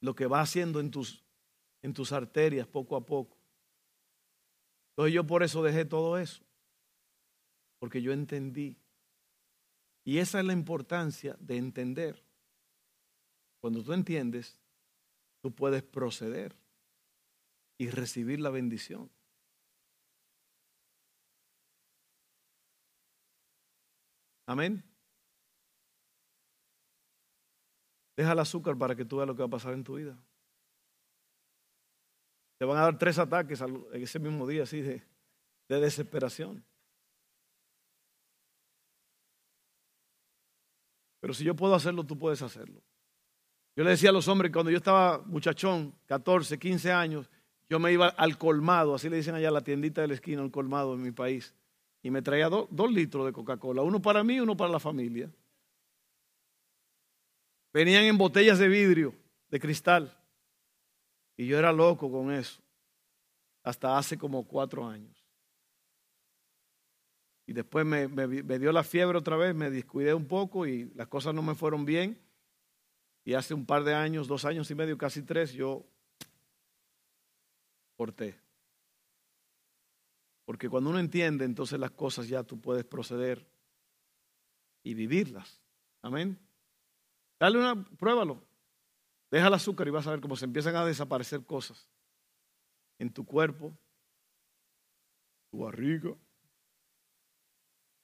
Lo 0.00 0.16
que 0.16 0.26
va 0.26 0.40
haciendo 0.40 0.80
en 0.80 0.90
tus, 0.90 1.24
en 1.82 1.92
tus 1.92 2.10
arterias 2.10 2.66
poco 2.66 2.96
a 2.96 3.06
poco. 3.06 3.35
Entonces 4.96 5.12
yo 5.12 5.26
por 5.26 5.42
eso 5.42 5.62
dejé 5.62 5.84
todo 5.84 6.16
eso. 6.16 6.42
Porque 7.78 8.00
yo 8.00 8.12
entendí. 8.12 8.78
Y 10.04 10.18
esa 10.18 10.40
es 10.40 10.46
la 10.46 10.54
importancia 10.54 11.36
de 11.38 11.58
entender. 11.58 12.24
Cuando 13.60 13.84
tú 13.84 13.92
entiendes, 13.92 14.58
tú 15.42 15.54
puedes 15.54 15.82
proceder 15.82 16.56
y 17.76 17.90
recibir 17.90 18.40
la 18.40 18.48
bendición. 18.48 19.10
Amén. 24.46 24.82
Deja 28.16 28.32
el 28.32 28.38
azúcar 28.38 28.78
para 28.78 28.96
que 28.96 29.04
tú 29.04 29.16
veas 29.16 29.26
lo 29.26 29.34
que 29.34 29.42
va 29.42 29.46
a 29.46 29.50
pasar 29.50 29.74
en 29.74 29.84
tu 29.84 29.96
vida. 29.96 30.16
Te 32.58 32.64
van 32.64 32.78
a 32.78 32.82
dar 32.82 32.98
tres 32.98 33.18
ataques 33.18 33.60
en 33.60 34.02
ese 34.02 34.18
mismo 34.18 34.46
día, 34.46 34.62
así 34.62 34.80
de, 34.80 35.02
de 35.68 35.80
desesperación. 35.80 36.64
Pero 41.20 41.34
si 41.34 41.44
yo 41.44 41.54
puedo 41.54 41.74
hacerlo, 41.74 42.04
tú 42.04 42.18
puedes 42.18 42.40
hacerlo. 42.42 42.80
Yo 43.74 43.84
le 43.84 43.90
decía 43.90 44.10
a 44.10 44.12
los 44.12 44.28
hombres, 44.28 44.52
cuando 44.52 44.70
yo 44.70 44.78
estaba 44.78 45.18
muchachón, 45.26 45.94
14, 46.06 46.58
15 46.58 46.92
años, 46.92 47.30
yo 47.68 47.78
me 47.78 47.92
iba 47.92 48.08
al 48.08 48.38
colmado, 48.38 48.94
así 48.94 49.10
le 49.10 49.16
dicen 49.16 49.34
allá 49.34 49.50
la 49.50 49.60
tiendita 49.60 50.00
de 50.00 50.08
la 50.08 50.14
esquina, 50.14 50.40
al 50.40 50.50
colmado 50.50 50.94
en 50.94 51.02
mi 51.02 51.10
país, 51.10 51.54
y 52.02 52.10
me 52.10 52.22
traía 52.22 52.48
dos 52.48 52.92
litros 52.92 53.26
de 53.26 53.32
Coca-Cola, 53.32 53.82
uno 53.82 54.00
para 54.00 54.22
mí 54.22 54.34
y 54.34 54.40
uno 54.40 54.56
para 54.56 54.70
la 54.70 54.80
familia. 54.80 55.30
Venían 57.72 58.04
en 58.04 58.16
botellas 58.16 58.58
de 58.58 58.68
vidrio, 58.68 59.12
de 59.50 59.60
cristal. 59.60 60.16
Y 61.36 61.46
yo 61.46 61.58
era 61.58 61.72
loco 61.72 62.10
con 62.10 62.32
eso. 62.32 62.62
Hasta 63.62 63.98
hace 63.98 64.16
como 64.16 64.46
cuatro 64.46 64.86
años. 64.86 65.26
Y 67.46 67.52
después 67.52 67.86
me, 67.86 68.08
dio 68.58 68.72
la 68.72 68.82
fiebre 68.82 69.18
otra 69.18 69.36
vez, 69.36 69.54
me 69.54 69.70
descuidé 69.70 70.14
un 70.14 70.26
poco 70.26 70.66
y 70.66 70.90
las 70.94 71.06
cosas 71.06 71.32
no 71.32 71.42
me 71.42 71.54
fueron 71.54 71.84
bien. 71.84 72.20
Y 73.24 73.34
hace 73.34 73.54
un 73.54 73.66
par 73.66 73.84
de 73.84 73.94
años, 73.94 74.26
dos 74.26 74.44
años 74.44 74.70
y 74.70 74.74
medio, 74.74 74.98
casi 74.98 75.22
tres, 75.22 75.52
yo 75.52 75.84
corté. 77.96 78.38
Porque 80.44 80.68
cuando 80.68 80.90
uno 80.90 80.98
entiende, 80.98 81.44
entonces 81.44 81.78
las 81.78 81.90
cosas 81.90 82.28
ya 82.28 82.42
tú 82.42 82.60
puedes 82.60 82.84
proceder 82.84 83.46
y 84.82 84.94
vivirlas. 84.94 85.60
Amén. 86.02 86.38
Dale 87.38 87.58
una, 87.58 87.84
pruébalo. 87.96 88.45
Deja 89.30 89.48
el 89.48 89.54
azúcar 89.54 89.88
y 89.88 89.90
vas 89.90 90.06
a 90.06 90.10
ver 90.10 90.20
cómo 90.20 90.36
se 90.36 90.44
empiezan 90.44 90.76
a 90.76 90.84
desaparecer 90.84 91.44
cosas 91.44 91.88
en 92.98 93.12
tu 93.12 93.24
cuerpo, 93.24 93.76
tu 95.50 95.58
barriga, 95.58 96.14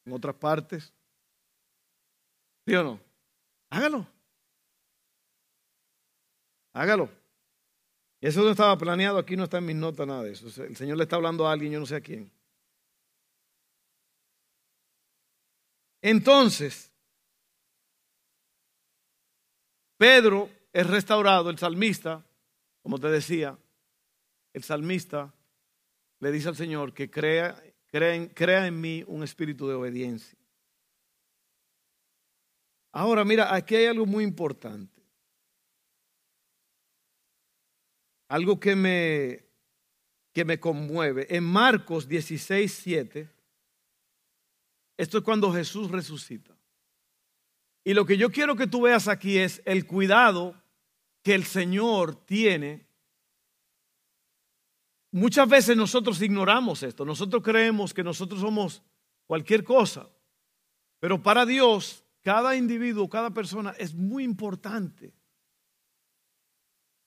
en 0.04 0.12
otras 0.12 0.35
partes. 0.35 0.92
¿Sí 2.66 2.74
o 2.74 2.82
no? 2.82 3.00
Hágalo. 3.70 4.06
Hágalo. 6.74 7.08
Eso 8.20 8.42
no 8.42 8.50
estaba 8.50 8.76
planeado, 8.78 9.18
aquí 9.18 9.37
no 9.37 9.44
está 9.44 9.58
en 9.58 9.66
mis 9.66 9.76
notas 9.76 10.06
nada 10.06 10.22
de 10.22 10.32
eso. 10.32 10.62
El 10.62 10.76
Señor 10.76 10.96
le 10.96 11.04
está 11.04 11.16
hablando 11.16 11.46
a 11.46 11.52
alguien, 11.52 11.72
yo 11.72 11.80
no 11.80 11.87
sé 11.87 11.96
a 11.96 12.00
quién. 12.00 12.30
Entonces, 16.00 16.92
Pedro 19.96 20.48
es 20.72 20.87
restaurado, 20.87 21.50
el 21.50 21.58
salmista, 21.58 22.24
como 22.82 22.98
te 22.98 23.08
decía, 23.08 23.58
el 24.52 24.62
salmista 24.62 25.35
le 26.20 26.32
dice 26.32 26.48
al 26.48 26.56
Señor 26.56 26.94
que 26.94 27.11
crea, 27.11 27.62
crea, 27.90 28.66
en 28.66 28.80
mí 28.80 29.04
un 29.06 29.22
espíritu 29.22 29.68
de 29.68 29.74
obediencia. 29.74 30.38
Ahora, 32.92 33.24
mira, 33.24 33.54
aquí 33.54 33.74
hay 33.74 33.87
algo 33.87 34.06
muy 34.06 34.24
importante. 34.24 35.02
Algo 38.28 38.58
que 38.58 38.76
me, 38.76 39.44
que 40.32 40.44
me 40.44 40.58
conmueve. 40.58 41.26
En 41.35 41.44
Marcos 41.44 42.08
16, 42.08 42.72
7, 42.72 43.30
esto 44.96 45.18
es 45.18 45.24
cuando 45.24 45.52
Jesús 45.52 45.90
resucita. 45.90 46.56
Y 47.85 47.94
lo 47.94 48.06
que 48.06 48.16
yo 48.16 48.30
quiero 48.30 48.54
que 48.56 48.66
tú 48.66 48.82
veas 48.82 49.08
aquí 49.08 49.38
es 49.38 49.61
el 49.64 49.87
cuidado 49.87 50.62
que 51.22 51.35
el 51.35 51.44
Señor 51.44 52.16
tiene. 52.26 52.87
Muchas 55.12 55.48
veces 55.48 55.76
nosotros 55.76 56.20
ignoramos 56.20 56.82
esto, 56.82 57.04
nosotros 57.04 57.42
creemos 57.42 57.92
que 57.94 58.02
nosotros 58.02 58.40
somos 58.40 58.82
cualquier 59.26 59.62
cosa, 59.62 60.08
pero 60.98 61.22
para 61.22 61.44
Dios 61.46 62.04
cada 62.22 62.56
individuo, 62.56 63.08
cada 63.08 63.30
persona 63.30 63.74
es 63.78 63.94
muy 63.94 64.24
importante. 64.24 65.12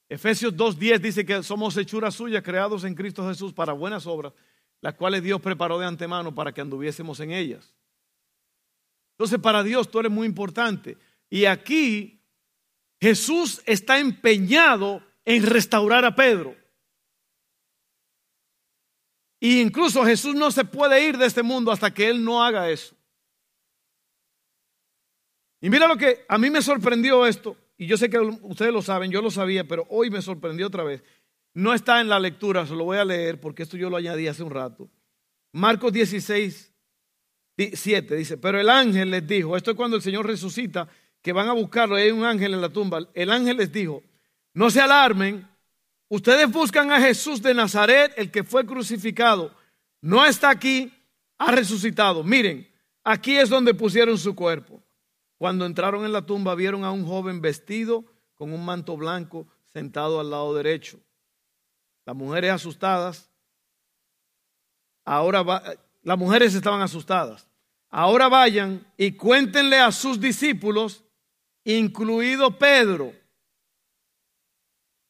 Efesios 0.07 0.53
2.10 0.53 0.99
dice 0.99 1.25
que 1.25 1.41
somos 1.41 1.75
hechuras 1.77 2.13
suyas 2.13 2.43
creados 2.43 2.83
en 2.83 2.93
Cristo 2.93 3.27
Jesús 3.27 3.53
para 3.53 3.73
buenas 3.73 4.05
obras, 4.05 4.33
las 4.81 4.93
cuales 4.93 5.23
Dios 5.23 5.41
preparó 5.41 5.79
de 5.79 5.85
antemano 5.85 6.35
para 6.35 6.53
que 6.53 6.61
anduviésemos 6.61 7.19
en 7.21 7.31
ellas. 7.31 7.73
Entonces 9.13 9.39
para 9.39 9.63
Dios 9.63 9.89
tú 9.89 9.99
eres 9.99 10.11
muy 10.11 10.27
importante. 10.27 10.97
Y 11.29 11.45
aquí 11.45 12.14
Jesús 13.01 13.61
está 13.65 13.99
empeñado 13.99 15.03
en 15.25 15.45
restaurar 15.45 16.05
a 16.05 16.15
Pedro. 16.15 16.55
Y 19.39 19.61
incluso 19.61 20.03
Jesús 20.05 20.35
no 20.35 20.49
se 20.51 20.65
puede 20.65 21.07
ir 21.07 21.17
de 21.17 21.25
este 21.25 21.43
mundo 21.43 21.71
hasta 21.71 21.93
que 21.93 22.07
Él 22.09 22.23
no 22.23 22.43
haga 22.43 22.69
eso. 22.69 22.95
Y 25.61 25.69
mira 25.69 25.87
lo 25.87 25.97
que 25.97 26.25
a 26.27 26.37
mí 26.37 26.49
me 26.49 26.61
sorprendió 26.61 27.25
esto, 27.25 27.57
y 27.77 27.87
yo 27.87 27.97
sé 27.97 28.09
que 28.09 28.19
ustedes 28.19 28.71
lo 28.71 28.81
saben, 28.81 29.11
yo 29.11 29.21
lo 29.21 29.31
sabía, 29.31 29.67
pero 29.67 29.85
hoy 29.89 30.09
me 30.09 30.21
sorprendió 30.21 30.67
otra 30.67 30.83
vez. 30.83 31.03
No 31.53 31.73
está 31.73 32.01
en 32.01 32.09
la 32.09 32.19
lectura, 32.19 32.65
se 32.65 32.75
lo 32.75 32.83
voy 32.85 32.97
a 32.97 33.05
leer 33.05 33.39
porque 33.39 33.63
esto 33.63 33.77
yo 33.77 33.89
lo 33.89 33.97
añadí 33.97 34.27
hace 34.27 34.43
un 34.43 34.51
rato. 34.51 34.89
Marcos 35.53 35.93
16, 35.93 36.73
7 37.73 38.15
dice, 38.15 38.37
pero 38.37 38.59
el 38.59 38.69
ángel 38.69 39.11
les 39.11 39.25
dijo, 39.25 39.55
esto 39.55 39.71
es 39.71 39.77
cuando 39.77 39.95
el 39.97 40.03
Señor 40.03 40.27
resucita, 40.27 40.87
que 41.25 41.33
van 41.33 41.49
a 41.49 41.53
buscarlo, 41.53 41.95
hay 41.95 42.11
un 42.11 42.23
ángel 42.23 42.53
en 42.53 42.61
la 42.61 42.69
tumba. 42.69 42.99
El 43.15 43.31
ángel 43.31 43.57
les 43.57 43.71
dijo, 43.71 44.03
no 44.53 44.69
se 44.69 44.79
alarmen, 44.79 45.49
ustedes 46.07 46.47
buscan 46.51 46.91
a 46.91 47.01
Jesús 47.01 47.41
de 47.41 47.51
Nazaret, 47.55 48.13
el 48.15 48.29
que 48.29 48.43
fue 48.43 48.63
crucificado. 48.63 49.51
No 50.01 50.23
está 50.23 50.51
aquí, 50.51 50.93
ha 51.39 51.49
resucitado. 51.49 52.23
Miren, 52.23 52.71
aquí 53.03 53.37
es 53.37 53.49
donde 53.49 53.73
pusieron 53.73 54.19
su 54.19 54.35
cuerpo. 54.35 54.83
Cuando 55.39 55.65
entraron 55.65 56.05
en 56.05 56.13
la 56.13 56.21
tumba 56.21 56.53
vieron 56.53 56.83
a 56.83 56.91
un 56.91 57.03
joven 57.07 57.41
vestido 57.41 58.05
con 58.35 58.53
un 58.53 58.63
manto 58.63 58.95
blanco 58.95 59.47
sentado 59.73 60.19
al 60.19 60.29
lado 60.29 60.53
derecho. 60.53 60.99
Las 62.05 62.15
mujeres 62.15 62.51
asustadas, 62.51 63.31
ahora 65.03 65.43
las 66.03 66.17
mujeres 66.19 66.53
estaban 66.53 66.83
asustadas. 66.83 67.47
Ahora 67.89 68.27
vayan 68.27 68.85
y 68.95 69.13
cuéntenle 69.13 69.79
a 69.79 69.91
sus 69.91 70.19
discípulos, 70.19 71.04
incluido 71.65 72.57
Pedro, 72.57 73.13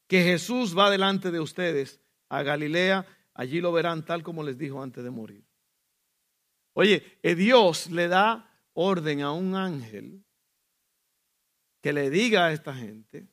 que 0.08 0.24
Jesús 0.24 0.76
va 0.78 0.90
delante 0.90 1.30
de 1.30 1.40
ustedes 1.40 2.00
a 2.30 2.42
Galilea, 2.42 3.06
allí 3.34 3.62
lo 3.62 3.72
verán 3.72 4.06
tal 4.06 4.24
como 4.24 4.44
les 4.44 4.58
dijo 4.58 4.82
antes 4.82 5.04
de 5.04 5.12
morir. 5.12 5.46
Oye, 6.74 7.20
eh, 7.22 7.36
Dios 7.36 7.92
le 7.92 8.08
da 8.08 8.52
orden 8.74 9.22
a 9.22 9.32
un 9.32 9.56
ángel 9.56 10.26
que 11.82 11.94
le 11.94 12.10
diga 12.10 12.48
a 12.48 12.52
esta 12.52 12.74
gente, 12.74 13.28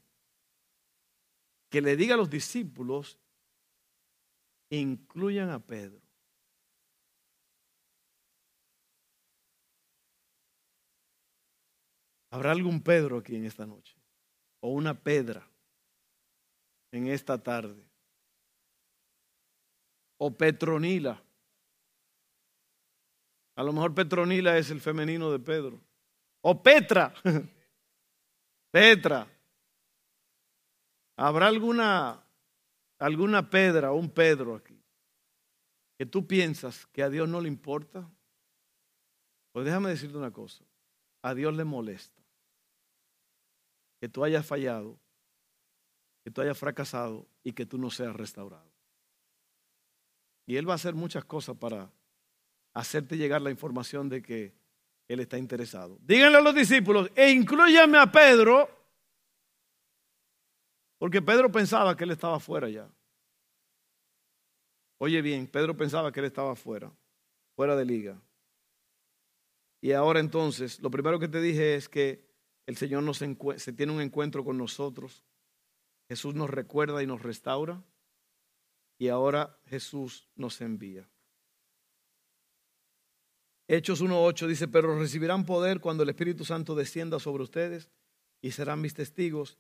que 1.71 1.81
le 1.81 1.97
diga 1.97 2.15
a 2.15 2.19
los 2.19 2.29
discípulos 2.29 3.19
incluyan 4.69 5.51
a 5.51 5.65
Pedro. 5.65 6.02
¿Habrá 12.33 12.53
algún 12.53 12.83
Pedro 12.83 13.19
aquí 13.19 13.37
en 13.37 13.45
esta 13.45 13.67
noche? 13.67 13.95
¿O 14.61 14.71
una 14.71 14.95
Pedra 14.95 15.47
en 16.91 17.09
esta 17.09 17.37
tarde? 17.37 17.85
¿O 20.17 20.31
Petronila? 20.35 21.23
A 23.55 23.63
lo 23.63 23.75
mejor 23.75 23.95
Petronila 23.95 24.57
es 24.57 24.71
el 24.71 24.81
femenino 24.81 25.31
de 25.31 25.41
Pedro. 25.41 25.79
¿O 26.41 26.63
Petra? 26.63 27.13
Petra. 28.73 29.29
¿Habrá 31.19 31.49
alguna 31.49 32.25
alguna 32.99 33.51
Pedra 33.51 33.93
o 33.93 33.97
un 33.97 34.09
Pedro 34.09 34.55
aquí 34.55 34.81
que 35.99 36.07
tú 36.07 36.27
piensas 36.27 36.87
que 36.87 37.03
a 37.03 37.11
Dios 37.11 37.29
no 37.29 37.43
le 37.43 37.49
importa, 37.49 38.11
pues 39.53 39.67
déjame 39.67 39.91
decirte 39.91 40.17
una 40.17 40.33
cosa, 40.33 40.65
a 41.21 41.35
Dios 41.35 41.55
le 41.55 41.65
molesta 41.65 42.22
que 44.03 44.09
tú 44.09 44.25
hayas 44.25 44.45
fallado, 44.45 44.99
que 46.25 46.33
tú 46.33 46.41
hayas 46.41 46.59
fracasado 46.59 47.25
y 47.45 47.53
que 47.53 47.67
tú 47.67 47.79
no 47.79 47.89
seas 47.89 48.17
restaurado. 48.17 48.69
Y 50.45 50.57
Él 50.57 50.69
va 50.69 50.73
a 50.73 50.75
hacer 50.75 50.97
muchas 50.97 51.25
cosas 51.25 51.57
para 51.57 51.89
hacerte 52.75 53.17
llegar 53.17 53.41
la 53.43 53.53
información 53.53 54.09
de 54.09 54.21
que 54.21 54.55
Él 55.07 55.21
está 55.21 55.39
interesado. 55.39 56.01
Díganle 56.01 56.39
a 56.39 56.41
los 56.41 56.53
discípulos, 56.53 57.13
e 57.15 57.31
incluyame 57.31 57.97
a 57.97 58.11
Pedro, 58.11 58.69
porque 60.99 61.23
Pedro 61.23 61.53
pensaba 61.53 61.97
que 61.97 62.03
él 62.03 62.11
estaba 62.11 62.41
fuera 62.41 62.69
ya. 62.69 62.91
Oye 64.99 65.23
bien, 65.23 65.47
Pedro 65.47 65.77
pensaba 65.77 66.11
que 66.11 66.19
él 66.19 66.27
estaba 66.27 66.57
fuera, 66.57 66.91
fuera 67.55 67.77
de 67.77 67.85
liga. 67.85 68.21
Y 69.81 69.93
ahora 69.93 70.19
entonces, 70.19 70.81
lo 70.81 70.91
primero 70.91 71.21
que 71.21 71.29
te 71.29 71.41
dije 71.41 71.77
es 71.77 71.89
que 71.89 72.32
el 72.67 72.77
Señor 72.77 73.03
nos 73.03 73.19
se 73.19 73.73
tiene 73.73 73.93
un 73.93 74.01
encuentro 74.01 74.45
con 74.45 74.57
nosotros. 74.57 75.25
Jesús 76.09 76.35
nos 76.35 76.51
recuerda 76.51 77.03
y 77.03 77.07
nos 77.07 77.23
restaura. 77.23 77.83
Y 78.99 79.09
ahora 79.09 79.59
Jesús 79.67 80.29
nos 80.37 80.61
envía. 80.61 81.09
Hechos 83.69 84.03
1.8 84.03 84.47
dice, 84.47 84.69
pero 84.69 84.99
recibirán 84.99 85.47
poder 85.47 85.81
cuando 85.81 86.03
el 86.03 86.11
Espíritu 86.11 86.45
Santo 86.45 86.75
descienda 86.75 87.19
sobre 87.19 87.43
ustedes 87.43 87.91
y 88.41 88.51
serán 88.51 88.81
mis 88.81 88.95
testigos 88.95 89.59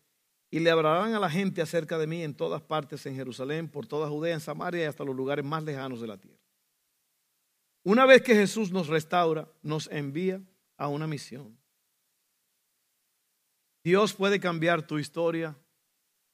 y 0.51 0.61
le 0.61 0.71
hablarán 0.71 1.15
a 1.15 1.19
la 1.19 1.31
gente 1.31 1.63
acerca 1.63 1.97
de 1.97 2.07
mí 2.07 2.23
en 2.23 2.35
todas 2.35 2.61
partes, 2.61 3.07
en 3.07 3.17
Jerusalén, 3.17 3.71
por 3.71 3.87
toda 3.87 4.11
Judea, 4.11 4.35
en 4.35 4.41
Samaria 4.41 4.83
y 4.83 4.87
hasta 4.87 5.03
los 5.03 5.17
lugares 5.17 5.45
más 5.45 5.65
lejanos 5.65 6.01
de 6.03 6.07
la 6.09 6.19
tierra. 6.19 6.43
Una 7.85 8.05
vez 8.05 8.21
que 8.23 8.35
Jesús 8.35 8.71
nos 8.71 8.89
restaura, 8.89 9.51
nos 9.63 9.91
envía 9.91 10.43
a 10.77 10.89
una 10.89 11.07
misión. 11.07 11.62
Dios 13.85 14.15
puede 14.15 14.39
cambiar 14.39 14.87
tu 14.87 14.99
historia 14.99 15.57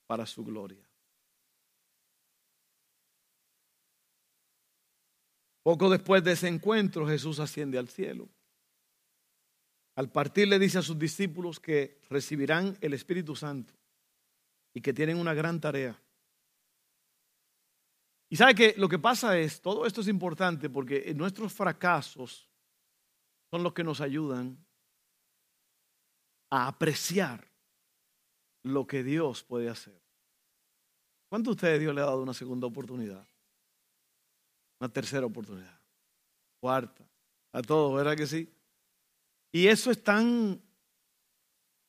para 0.06 0.26
su 0.26 0.44
gloria. 0.44 0.88
Poco 5.62 5.90
después 5.90 6.24
de 6.24 6.32
ese 6.32 6.48
encuentro, 6.48 7.06
Jesús 7.06 7.40
asciende 7.40 7.78
al 7.78 7.88
cielo. 7.88 8.28
Al 9.96 10.10
partir 10.10 10.48
le 10.48 10.58
dice 10.58 10.78
a 10.78 10.82
sus 10.82 10.98
discípulos 10.98 11.58
que 11.58 12.00
recibirán 12.08 12.78
el 12.80 12.94
Espíritu 12.94 13.34
Santo 13.34 13.74
y 14.72 14.80
que 14.80 14.92
tienen 14.92 15.18
una 15.18 15.34
gran 15.34 15.60
tarea. 15.60 16.00
Y 18.30 18.36
sabe 18.36 18.54
que 18.54 18.74
lo 18.76 18.88
que 18.88 18.98
pasa 18.98 19.38
es, 19.38 19.60
todo 19.60 19.86
esto 19.86 20.02
es 20.02 20.08
importante 20.08 20.70
porque 20.70 21.12
nuestros 21.14 21.52
fracasos 21.52 22.48
son 23.50 23.62
los 23.62 23.72
que 23.72 23.84
nos 23.84 24.00
ayudan 24.00 24.64
a 26.50 26.68
apreciar 26.68 27.46
lo 28.62 28.86
que 28.86 29.02
Dios 29.02 29.42
puede 29.42 29.68
hacer. 29.68 30.00
¿Cuánto 31.28 31.50
a 31.50 31.52
ustedes 31.54 31.80
Dios 31.80 31.94
le 31.94 32.00
ha 32.00 32.06
dado 32.06 32.22
una 32.22 32.34
segunda 32.34 32.66
oportunidad? 32.66 33.26
Una 34.80 34.88
tercera 34.88 35.26
oportunidad. 35.26 35.78
Cuarta. 36.60 37.08
A 37.52 37.62
todos, 37.62 37.94
¿verdad 37.96 38.16
que 38.16 38.26
sí? 38.26 38.52
Y 39.52 39.66
eso 39.68 39.90
es 39.90 40.02
tan, 40.02 40.60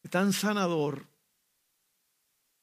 tan 0.10 0.34
sanador 0.34 1.10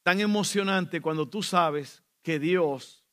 tan 0.06 0.20
emocionante 0.20 1.00
cuando 1.00 1.28
tú 1.28 1.42
sabes 1.42 2.00
que 2.22 2.38
Dios, 2.38 3.04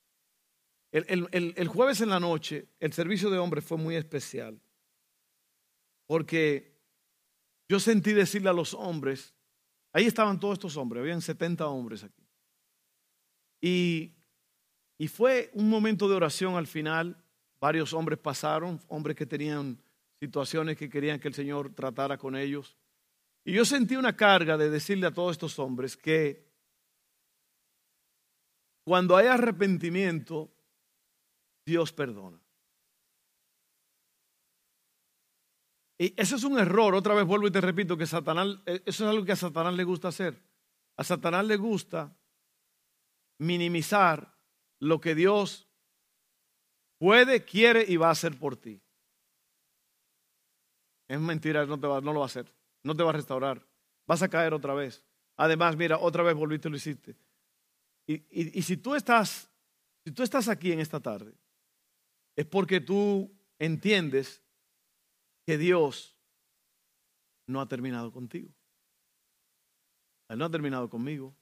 el, 0.91 1.67
jueves 1.67 2.01
en 2.01 2.09
la 2.09 2.19
noche, 2.19 2.67
el 2.79 2.93
servicio 2.93 3.31
de 3.31 3.39
hombres 3.39 3.65
fue 3.65 3.79
muy 3.79 3.95
especial, 3.95 4.61
porque 6.05 6.72
yo 7.69 7.79
sentí 7.79 8.13
decirle 8.13 8.49
a 8.49 8.53
los 8.53 8.73
hombres, 8.73 9.33
ahí 9.93 10.05
estaban 10.05 10.39
todos 10.39 10.53
estos 10.53 10.77
hombres, 10.77 11.01
habían 11.01 11.21
70 11.21 11.67
hombres 11.67 12.03
aquí, 12.03 12.23
y, 13.61 14.13
y 14.97 15.07
fue 15.07 15.49
un 15.53 15.69
momento 15.69 16.09
de 16.09 16.15
oración 16.15 16.55
al 16.55 16.67
final, 16.67 17.23
varios 17.61 17.93
hombres 17.93 18.19
pasaron, 18.19 18.81
hombres 18.89 19.15
que 19.15 19.25
tenían 19.25 19.81
situaciones 20.19 20.77
que 20.77 20.89
querían 20.89 21.19
que 21.19 21.29
el 21.29 21.33
Señor 21.33 21.73
tratara 21.73 22.17
con 22.17 22.35
ellos. 22.35 22.77
Y 23.45 23.53
yo 23.53 23.63
sentí 23.63 23.95
una 23.95 24.15
carga 24.15 24.57
de 24.57 24.69
decirle 24.69 25.07
a 25.07 25.13
todos 25.13 25.31
estos 25.31 25.57
hombres 25.59 25.95
que 25.95 26.45
cuando 28.85 29.15
hay 29.15 29.27
arrepentimiento, 29.27 30.53
Dios 31.65 31.93
perdona. 31.93 32.42
Y 36.03 36.13
ese 36.17 36.35
es 36.35 36.43
un 36.43 36.59
error, 36.59 36.95
otra 36.95 37.13
vez 37.13 37.23
vuelvo 37.23 37.47
y 37.47 37.51
te 37.51 37.61
repito, 37.61 37.95
que 37.95 38.05
Satanás, 38.05 38.57
eh, 38.65 38.83
eso 38.85 39.05
es 39.05 39.09
algo 39.09 39.23
que 39.23 39.31
a 39.31 39.37
Satanás 39.37 39.73
le 39.73 39.85
gusta 39.85 40.09
hacer. 40.09 40.37
A 40.97 41.03
Satanás 41.05 41.45
le 41.45 41.55
gusta 41.55 42.13
minimizar 43.37 44.37
lo 44.79 44.99
que 44.99 45.15
Dios 45.15 45.65
puede, 46.97 47.45
quiere 47.45 47.85
y 47.87 47.95
va 47.95 48.09
a 48.09 48.11
hacer 48.11 48.37
por 48.37 48.57
ti. 48.57 48.81
Es 51.07 51.21
mentira, 51.21 51.65
no, 51.65 51.79
te 51.79 51.87
va, 51.87 52.01
no 52.01 52.11
lo 52.11 52.19
va 52.19 52.25
a 52.25 52.27
hacer. 52.27 52.53
No 52.83 52.93
te 52.93 53.03
va 53.03 53.11
a 53.11 53.13
restaurar. 53.13 53.65
Vas 54.05 54.21
a 54.23 54.27
caer 54.27 54.53
otra 54.53 54.73
vez. 54.73 55.05
Además, 55.37 55.77
mira, 55.77 55.99
otra 55.99 56.21
vez 56.21 56.35
volviste 56.35 56.67
y 56.67 56.71
lo 56.71 56.75
hiciste. 56.75 57.15
Y, 58.07 58.61
si 58.61 58.75
tú 58.75 58.93
estás, 58.93 59.49
si 60.03 60.11
tú 60.11 60.21
estás 60.21 60.49
aquí 60.49 60.73
en 60.73 60.81
esta 60.81 60.99
tarde, 60.99 61.33
es 62.35 62.45
porque 62.45 62.81
tú 62.81 63.33
entiendes 63.57 64.42
que 65.45 65.57
Dios 65.57 66.17
no 67.47 67.61
ha 67.61 67.67
terminado 67.67 68.11
contigo. 68.11 68.49
Él 70.29 70.37
no 70.37 70.45
ha 70.45 70.49
terminado 70.49 70.89
conmigo, 70.89 71.35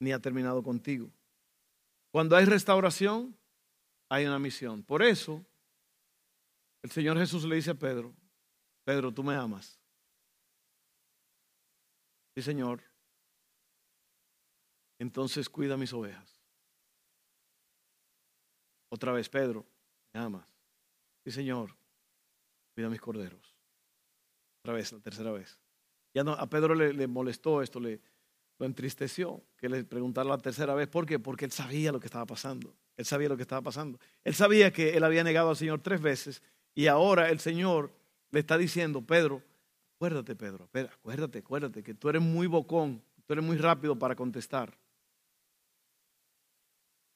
ni 0.00 0.12
ha 0.12 0.18
terminado 0.18 0.62
contigo. 0.62 1.10
Cuando 2.10 2.36
hay 2.36 2.44
restauración, 2.44 3.36
hay 4.08 4.26
una 4.26 4.38
misión. 4.38 4.82
Por 4.82 5.02
eso, 5.02 5.44
el 6.82 6.90
Señor 6.90 7.16
Jesús 7.18 7.44
le 7.44 7.56
dice 7.56 7.70
a 7.70 7.74
Pedro, 7.74 8.14
Pedro, 8.84 9.12
tú 9.12 9.22
me 9.22 9.34
amas. 9.34 9.78
Sí, 12.34 12.42
Señor. 12.42 12.82
Entonces 14.98 15.48
cuida 15.48 15.76
mis 15.76 15.92
ovejas. 15.92 16.40
Otra 18.90 19.12
vez, 19.12 19.28
Pedro, 19.28 19.64
me 20.12 20.20
amas. 20.20 20.46
Sí, 21.24 21.30
Señor. 21.30 21.79
Cuida 22.80 22.88
mis 22.88 23.00
corderos. 23.02 23.54
Otra 24.62 24.72
vez, 24.72 24.90
la 24.90 25.00
tercera 25.00 25.30
vez. 25.32 25.60
Ya 26.14 26.24
no, 26.24 26.32
a 26.32 26.48
Pedro 26.48 26.74
le, 26.74 27.06
molestó 27.06 27.60
esto, 27.60 27.78
le 27.78 28.00
lo 28.58 28.64
entristeció 28.64 29.42
que 29.58 29.68
le 29.68 29.84
preguntara 29.84 30.26
la 30.26 30.38
tercera 30.38 30.74
vez. 30.74 30.88
¿Por 30.88 31.04
qué? 31.04 31.18
Porque 31.18 31.44
él 31.44 31.52
sabía 31.52 31.92
lo 31.92 32.00
que 32.00 32.06
estaba 32.06 32.24
pasando. 32.24 32.74
Él 32.96 33.04
sabía 33.04 33.28
lo 33.28 33.36
que 33.36 33.42
estaba 33.42 33.60
pasando. 33.60 33.98
Él 34.24 34.34
sabía 34.34 34.72
que 34.72 34.96
él 34.96 35.04
había 35.04 35.22
negado 35.22 35.50
al 35.50 35.56
Señor 35.56 35.82
tres 35.82 36.00
veces 36.00 36.42
y 36.74 36.86
ahora 36.86 37.28
el 37.28 37.38
Señor 37.38 37.92
le 38.30 38.40
está 38.40 38.56
diciendo, 38.56 39.02
Pedro, 39.02 39.42
acuérdate, 39.96 40.34
Pedro, 40.36 40.70
acuérdate, 40.72 41.40
acuérdate, 41.40 41.82
que 41.82 41.92
tú 41.92 42.08
eres 42.08 42.22
muy 42.22 42.46
bocón, 42.46 43.02
tú 43.26 43.34
eres 43.34 43.44
muy 43.44 43.58
rápido 43.58 43.98
para 43.98 44.16
contestar. 44.16 44.74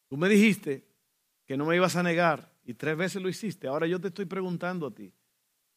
Tú 0.08 0.18
me 0.18 0.28
dijiste 0.28 0.84
que 1.46 1.56
no 1.56 1.64
me 1.64 1.74
ibas 1.74 1.96
a 1.96 2.02
negar 2.02 2.52
y 2.66 2.74
tres 2.74 2.98
veces 2.98 3.22
lo 3.22 3.30
hiciste. 3.30 3.66
Ahora 3.66 3.86
yo 3.86 3.98
te 3.98 4.08
estoy 4.08 4.26
preguntando 4.26 4.88
a 4.88 4.90
ti, 4.90 5.10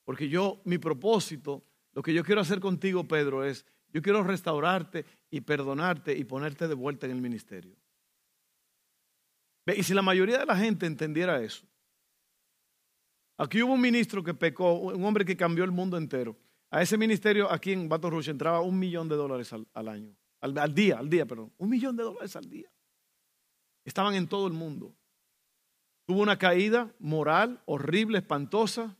porque 0.08 0.30
yo, 0.30 0.62
mi 0.64 0.78
propósito, 0.78 1.66
lo 1.92 2.02
que 2.02 2.14
yo 2.14 2.24
quiero 2.24 2.40
hacer 2.40 2.62
contigo, 2.62 3.04
Pedro, 3.04 3.44
es, 3.44 3.66
yo 3.92 4.02
quiero 4.02 4.24
restaurarte 4.24 5.04
y 5.30 5.42
perdonarte 5.42 6.18
y 6.18 6.24
ponerte 6.24 6.70
de 6.70 6.76
vuelta 6.76 7.08
en 7.08 7.12
el 7.12 7.20
ministerio. 7.20 7.76
Y 9.66 9.84
si 9.84 9.94
la 9.94 10.02
mayoría 10.02 10.38
de 10.38 10.46
la 10.46 10.56
gente 10.56 10.86
entendiera 10.86 11.44
eso, 11.44 11.68
Aquí 13.40 13.62
hubo 13.62 13.74
un 13.74 13.82
ministro 13.82 14.24
que 14.24 14.34
pecó, 14.34 14.80
un 14.80 15.04
hombre 15.04 15.24
que 15.24 15.38
cambió 15.38 15.66
el 15.66 15.72
mundo 15.72 15.98
entero. 15.98 16.38
A 16.72 16.82
ese 16.82 16.98
ministerio 16.98 17.52
aquí 17.52 17.72
en 17.72 17.88
Baton 17.88 18.12
Rouge 18.12 18.32
entraba 18.32 18.62
un 18.62 18.80
millón 18.80 19.08
de 19.08 19.16
dólares 19.16 19.54
al, 19.54 19.88
año, 19.88 20.16
al, 20.42 20.74
día, 20.74 20.98
al 20.98 21.10
día, 21.10 21.26
perdón. 21.26 21.54
Un 21.58 21.70
millón 21.70 21.98
de 21.98 22.04
dólares 22.04 22.34
al 22.38 22.50
día. 22.50 22.72
Estaban 23.86 24.16
en 24.16 24.28
todo 24.28 24.48
el 24.48 24.54
mundo. 24.54 24.96
Tuvo 26.06 26.22
una 26.22 26.38
caída 26.38 26.92
moral 27.00 27.62
horrible, 27.66 28.18
espantosa. 28.20 28.98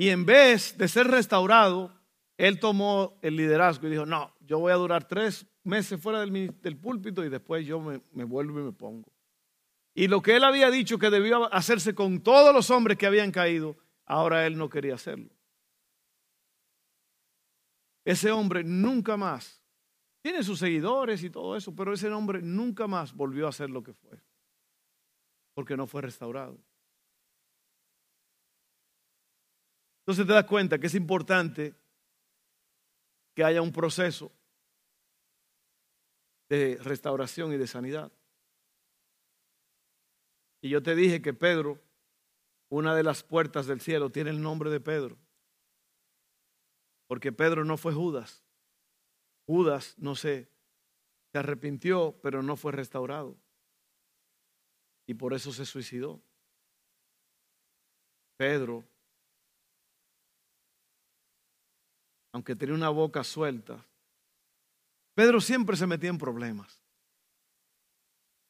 Y 0.00 0.08
en 0.08 0.24
vez 0.24 0.78
de 0.78 0.88
ser 0.88 1.08
restaurado, 1.08 1.92
él 2.38 2.58
tomó 2.58 3.18
el 3.20 3.36
liderazgo 3.36 3.86
y 3.86 3.90
dijo, 3.90 4.06
no, 4.06 4.34
yo 4.40 4.58
voy 4.58 4.72
a 4.72 4.76
durar 4.76 5.06
tres 5.06 5.46
meses 5.62 6.00
fuera 6.00 6.20
del, 6.20 6.78
púlpito 6.78 7.22
y 7.22 7.28
después 7.28 7.66
yo 7.66 7.80
me 7.80 8.24
vuelvo 8.24 8.60
y 8.60 8.62
me 8.62 8.72
pongo. 8.72 9.12
Y 9.92 10.08
lo 10.08 10.22
que 10.22 10.36
él 10.36 10.44
había 10.44 10.70
dicho 10.70 10.98
que 10.98 11.10
debía 11.10 11.36
hacerse 11.52 11.94
con 11.94 12.22
todos 12.22 12.54
los 12.54 12.70
hombres 12.70 12.96
que 12.96 13.04
habían 13.06 13.30
caído, 13.30 13.76
ahora 14.06 14.46
él 14.46 14.56
no 14.56 14.70
quería 14.70 14.94
hacerlo. 14.94 15.28
Ese 18.02 18.30
hombre 18.30 18.64
nunca 18.64 19.18
más, 19.18 19.62
tiene 20.22 20.42
sus 20.42 20.60
seguidores 20.60 21.22
y 21.22 21.28
todo 21.28 21.58
eso, 21.58 21.74
pero 21.76 21.92
ese 21.92 22.08
hombre 22.08 22.40
nunca 22.40 22.86
más 22.86 23.12
volvió 23.12 23.46
a 23.46 23.52
ser 23.52 23.68
lo 23.68 23.82
que 23.82 23.92
fue, 23.92 24.18
porque 25.52 25.76
no 25.76 25.86
fue 25.86 26.00
restaurado. 26.00 26.58
Entonces 30.00 30.26
te 30.26 30.32
das 30.32 30.44
cuenta 30.44 30.78
que 30.78 30.86
es 30.86 30.94
importante 30.94 31.74
que 33.34 33.44
haya 33.44 33.62
un 33.62 33.72
proceso 33.72 34.32
de 36.48 36.78
restauración 36.82 37.52
y 37.52 37.56
de 37.56 37.66
sanidad. 37.66 38.12
Y 40.60 40.68
yo 40.68 40.82
te 40.82 40.94
dije 40.94 41.22
que 41.22 41.32
Pedro, 41.32 41.80
una 42.68 42.94
de 42.94 43.02
las 43.02 43.22
puertas 43.22 43.66
del 43.66 43.80
cielo, 43.80 44.10
tiene 44.10 44.30
el 44.30 44.42
nombre 44.42 44.70
de 44.70 44.80
Pedro. 44.80 45.16
Porque 47.06 47.32
Pedro 47.32 47.64
no 47.64 47.76
fue 47.76 47.92
Judas. 47.92 48.44
Judas, 49.46 49.94
no 49.98 50.14
sé, 50.14 50.50
se 51.32 51.38
arrepintió, 51.38 52.18
pero 52.22 52.42
no 52.42 52.56
fue 52.56 52.72
restaurado. 52.72 53.36
Y 55.06 55.14
por 55.14 55.34
eso 55.34 55.52
se 55.52 55.66
suicidó. 55.66 56.22
Pedro, 58.36 58.84
aunque 62.32 62.56
tenía 62.56 62.74
una 62.74 62.88
boca 62.88 63.24
suelta, 63.24 63.84
Pedro 65.14 65.40
siempre 65.40 65.76
se 65.76 65.86
metía 65.86 66.10
en 66.10 66.18
problemas. 66.18 66.80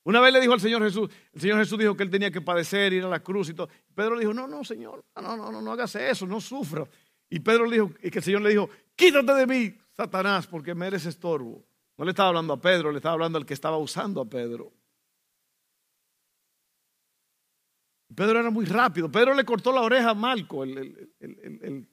Una 0.05 0.21
vez 0.21 0.33
le 0.33 0.41
dijo 0.41 0.53
al 0.53 0.61
Señor 0.61 0.83
Jesús, 0.83 1.11
el 1.33 1.41
Señor 1.41 1.59
Jesús 1.59 1.79
dijo 1.79 1.97
que 1.97 2.03
él 2.03 2.11
tenía 2.11 2.31
que 2.31 2.41
padecer, 2.41 2.93
ir 2.93 3.05
a 3.05 3.09
la 3.09 3.21
cruz 3.21 3.51
y 3.51 3.55
todo. 3.55 3.69
Pedro 3.95 4.15
le 4.15 4.21
dijo, 4.21 4.33
no, 4.33 4.47
no, 4.47 4.65
Señor, 4.65 5.05
no, 5.17 5.37
no, 5.37 5.53
no, 5.53 5.61
no 5.61 5.73
hagas 5.73 5.95
eso, 5.97 6.27
no 6.27 6.41
sufra. 6.41 6.87
Y 7.29 7.41
Pedro 7.41 7.67
le 7.67 7.77
dijo, 7.77 7.91
y 8.03 8.11
que 8.11 8.19
el 8.19 8.25
Señor 8.25 8.41
le 8.43 8.51
dijo, 8.51 8.71
quítate 8.97 9.35
de 9.35 9.47
mí, 9.47 9.75
Satanás, 9.91 10.47
porque 10.47 10.75
me 10.75 10.87
eres 10.87 11.05
estorbo. 11.07 11.65
No 11.99 12.05
le 12.05 12.11
estaba 12.11 12.31
hablando 12.31 12.55
a 12.55 12.61
Pedro, 12.61 12.91
le 12.91 12.97
estaba 12.97 13.13
hablando 13.13 13.37
al 13.37 13.45
que 13.45 13.55
estaba 13.55 13.77
usando 13.77 14.23
a 14.23 14.25
Pedro. 14.25 14.73
Pedro 18.15 18.41
era 18.41 18.51
muy 18.51 18.65
rápido. 18.65 19.11
Pedro 19.11 19.35
le 19.35 19.45
cortó 19.45 19.71
la 19.71 19.83
oreja 19.83 20.11
a 20.11 20.15
Malco, 20.15 20.65
el, 20.65 20.79
el, 21.21 21.61
el 21.63 21.89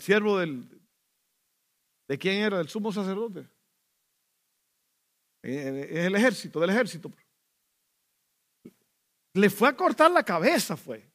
siervo 0.00 0.38
del... 0.38 0.68
¿De 2.06 2.18
quién 2.18 2.42
era? 2.42 2.58
Del 2.58 2.68
sumo 2.68 2.92
sacerdote. 2.92 3.48
Es 5.42 6.06
el 6.06 6.14
ejército, 6.14 6.60
del 6.60 6.70
ejército. 6.70 7.10
Le 9.34 9.50
fue 9.50 9.68
a 9.68 9.76
cortar 9.76 10.10
la 10.10 10.22
cabeza, 10.22 10.76
fue. 10.76 11.10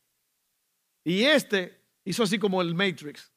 Y 1.03 1.23
este 1.23 1.81
hizo 2.05 2.23
así 2.23 2.39
como 2.39 2.61
el 2.61 2.73
Matrix. 2.73 3.31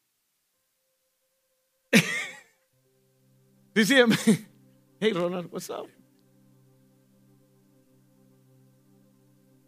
sí, 3.74 3.84
sí. 3.84 3.95
Hey, 4.99 5.12
Ronald, 5.12 5.53
what's 5.53 5.68
up? 5.68 5.91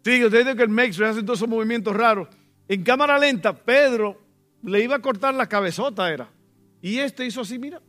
Sí, 0.03 0.25
usted 0.25 0.39
dice 0.39 0.55
que 0.55 0.63
el 0.63 0.69
Matrix 0.69 1.01
hace 1.01 1.21
todos 1.21 1.37
esos 1.37 1.47
movimientos 1.47 1.95
raros. 1.95 2.27
En 2.67 2.83
cámara 2.83 3.19
lenta, 3.19 3.55
Pedro 3.55 4.19
le 4.63 4.83
iba 4.83 4.95
a 4.95 5.01
cortar 5.01 5.33
la 5.33 5.47
cabezota, 5.47 6.11
era. 6.11 6.29
Y 6.81 6.99
este 6.99 7.25
hizo 7.25 7.41
así, 7.41 7.59
mira. 7.59 7.81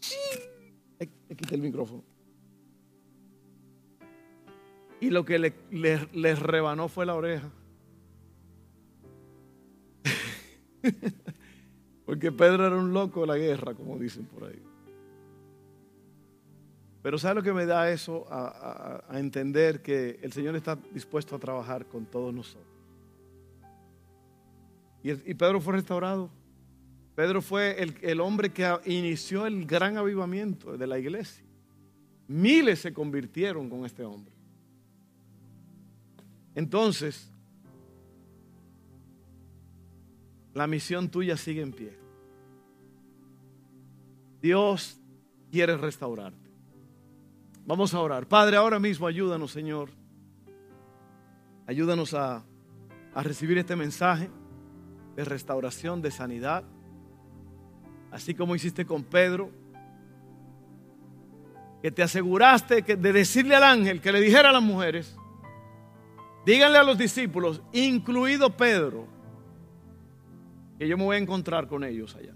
Sí 0.00 0.16
quité 1.34 1.54
el 1.54 1.62
micrófono. 1.62 2.04
Y 5.00 5.10
lo 5.10 5.24
que 5.24 5.38
le, 5.38 5.54
le, 5.70 6.34
rebanó 6.34 6.88
fue 6.88 7.04
la 7.04 7.14
oreja. 7.14 7.50
Porque 12.06 12.32
Pedro 12.32 12.66
era 12.66 12.76
un 12.76 12.92
loco 12.92 13.22
de 13.22 13.26
la 13.26 13.36
guerra, 13.36 13.74
como 13.74 13.98
dicen 13.98 14.26
por 14.26 14.44
ahí. 14.44 14.62
Pero 17.02 17.18
¿sabe 17.18 17.34
lo 17.36 17.42
que 17.42 17.52
me 17.52 17.66
da 17.66 17.90
eso 17.90 18.26
a, 18.30 19.04
entender 19.12 19.82
que 19.82 20.18
el 20.22 20.32
Señor 20.32 20.56
está 20.56 20.78
dispuesto 20.92 21.36
a 21.36 21.38
trabajar 21.38 21.84
con 21.86 22.06
todos 22.06 22.32
nosotros? 22.32 22.73
Y, 25.04 25.34
Pedro 25.34 25.60
fue 25.60 25.74
restaurado. 25.74 26.30
Pedro 27.14 27.42
fue 27.42 27.76
el, 28.00 28.20
hombre 28.20 28.50
que 28.50 28.66
inició 28.86 29.46
el 29.46 29.66
gran 29.66 29.98
avivamiento 29.98 30.78
de 30.78 30.86
la 30.86 30.98
iglesia. 30.98 31.44
Miles 32.26 32.80
se 32.80 32.94
convirtieron 32.94 33.68
con 33.68 33.84
este 33.84 34.02
hombre. 34.02 34.32
Entonces, 36.54 37.30
la 40.54 40.66
misión 40.66 41.10
tuya 41.10 41.36
sigue 41.36 41.60
en 41.60 41.72
pie. 41.72 41.92
Dios 44.40 44.98
quiere 45.52 45.76
restaurarte. 45.76 46.48
Vamos 47.66 47.92
a 47.92 48.00
orar. 48.00 48.26
Padre, 48.26 48.56
ahora 48.56 48.78
mismo 48.78 49.06
ayúdanos, 49.06 49.52
Señor. 49.52 49.90
Ayúdanos 51.66 52.14
a 52.14 52.42
recibir 53.22 53.58
este 53.58 53.76
mensaje 53.76 54.30
de 55.16 55.24
restauración, 55.24 56.02
de 56.02 56.10
sanidad 56.10 56.64
así 58.14 58.32
como 58.32 58.54
hiciste 58.54 58.86
con 58.86 59.02
Pedro, 59.02 59.50
que 61.82 61.90
te 61.90 62.00
aseguraste 62.00 62.80
de 62.82 63.12
decirle 63.12 63.56
al 63.56 63.64
ángel 63.64 64.00
que 64.00 64.12
le 64.12 64.20
dijera 64.20 64.50
a 64.50 64.52
las 64.52 64.62
mujeres, 64.62 65.16
díganle 66.46 66.78
a 66.78 66.84
los 66.84 66.96
discípulos, 66.96 67.60
incluido 67.72 68.56
Pedro, 68.56 69.08
que 70.78 70.86
yo 70.86 70.96
me 70.96 71.02
voy 71.02 71.16
a 71.16 71.18
encontrar 71.18 71.66
con 71.66 71.82
ellos 71.82 72.14
allá. 72.14 72.34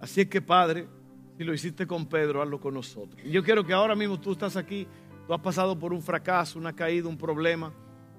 Así 0.00 0.22
es 0.22 0.26
que 0.26 0.42
Padre, 0.42 0.88
si 1.38 1.44
lo 1.44 1.54
hiciste 1.54 1.86
con 1.86 2.06
Pedro, 2.06 2.42
hazlo 2.42 2.60
con 2.60 2.74
nosotros. 2.74 3.22
Yo 3.24 3.44
quiero 3.44 3.64
que 3.64 3.72
ahora 3.72 3.94
mismo 3.94 4.18
tú 4.18 4.32
estás 4.32 4.56
aquí, 4.56 4.88
tú 5.28 5.32
has 5.32 5.40
pasado 5.40 5.78
por 5.78 5.92
un 5.92 6.02
fracaso, 6.02 6.58
una 6.58 6.72
caída, 6.72 7.08
un 7.08 7.16
problema. 7.16 7.72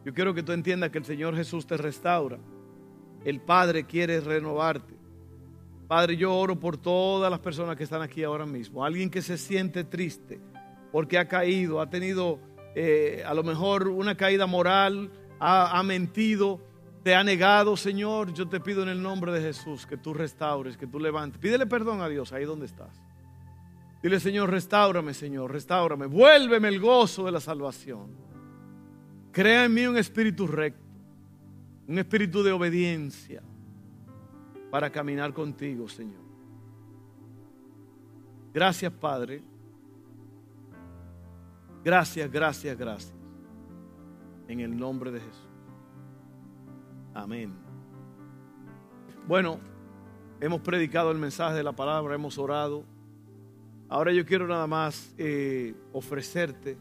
Yo 0.05 0.13
quiero 0.13 0.35
que 0.35 0.43
tú 0.43 0.51
entiendas 0.51 0.91
que 0.91 0.99
el 0.99 1.05
Señor 1.05 1.35
Jesús 1.35 1.65
te 1.65 1.77
restaura. 1.77 2.37
El 3.23 3.41
Padre 3.41 3.85
quiere 3.85 4.21
renovarte. 4.21 4.93
Padre, 5.87 6.15
yo 6.15 6.31
oro 6.31 6.59
por 6.59 6.77
todas 6.77 7.31
las 7.31 7.39
personas 7.39 7.75
que 7.75 7.83
están 7.83 8.03
aquí 8.03 8.23
ahora 8.23 8.45
mismo. 8.45 8.85
Alguien 8.85 9.09
que 9.09 9.23
se 9.23 9.35
siente 9.35 9.83
triste 9.83 10.39
porque 10.91 11.17
ha 11.17 11.27
caído, 11.27 11.81
ha 11.81 11.89
tenido 11.89 12.39
eh, 12.75 13.23
a 13.25 13.33
lo 13.33 13.43
mejor 13.43 13.87
una 13.87 14.15
caída 14.15 14.45
moral, 14.45 15.11
ha, 15.39 15.77
ha 15.77 15.81
mentido, 15.81 16.61
te 17.03 17.15
ha 17.15 17.23
negado, 17.23 17.75
Señor, 17.75 18.31
yo 18.31 18.47
te 18.47 18.59
pido 18.59 18.83
en 18.83 18.89
el 18.89 19.01
nombre 19.01 19.31
de 19.31 19.41
Jesús 19.41 19.87
que 19.87 19.97
tú 19.97 20.13
restaures, 20.13 20.77
que 20.77 20.85
tú 20.85 20.99
levantes. 20.99 21.39
Pídele 21.39 21.65
perdón 21.65 22.01
a 22.01 22.09
Dios 22.09 22.31
ahí 22.31 22.45
donde 22.45 22.67
estás. 22.67 23.01
Dile, 24.03 24.19
Señor, 24.19 24.51
restaurame, 24.51 25.15
Señor, 25.15 25.51
restaurame. 25.51 26.05
Vuélveme 26.05 26.67
el 26.67 26.79
gozo 26.79 27.25
de 27.25 27.31
la 27.31 27.39
salvación. 27.39 28.34
Crea 29.35 29.65
en 29.65 29.73
mí 29.73 29.85
un 29.85 29.97
espíritu 29.97 30.47
recto, 30.47 30.79
un 31.89 31.99
espíritu 31.99 32.41
de 32.41 32.53
obediencia 32.53 33.43
para 34.71 34.89
caminar 34.89 35.33
contigo, 35.33 35.89
Señor. 35.89 36.21
Gracias, 38.53 38.93
Padre. 38.93 39.43
Gracias, 41.83 42.31
gracias, 42.31 42.77
gracias. 42.77 43.13
En 44.47 44.61
el 44.61 44.77
nombre 44.77 45.11
de 45.11 45.19
Jesús. 45.19 45.49
Amén. 47.13 47.53
Bueno, 49.27 49.59
hemos 50.39 50.61
predicado 50.61 51.11
el 51.11 51.17
mensaje 51.17 51.55
de 51.55 51.63
la 51.63 51.73
palabra, 51.73 52.15
hemos 52.15 52.37
orado. 52.37 52.85
Ahora 53.89 54.13
yo 54.13 54.25
quiero 54.25 54.47
nada 54.47 54.65
más 54.65 55.13
eh, 55.17 55.75
ofrecerte 55.91 56.77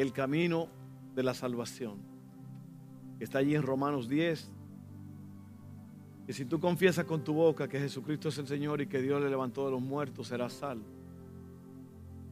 el 0.00 0.12
camino 0.12 0.68
de 1.14 1.22
la 1.22 1.34
salvación. 1.34 1.98
Está 3.18 3.38
allí 3.38 3.54
en 3.54 3.62
Romanos 3.62 4.08
10. 4.08 4.52
Que 6.26 6.32
si 6.32 6.44
tú 6.44 6.60
confiesas 6.60 7.04
con 7.04 7.22
tu 7.24 7.34
boca 7.34 7.68
que 7.68 7.78
Jesucristo 7.78 8.28
es 8.28 8.38
el 8.38 8.46
Señor 8.46 8.80
y 8.80 8.86
que 8.86 9.00
Dios 9.00 9.20
le 9.20 9.28
levantó 9.28 9.66
de 9.66 9.72
los 9.72 9.82
muertos, 9.82 10.28
serás 10.28 10.54
salvo. 10.54 10.86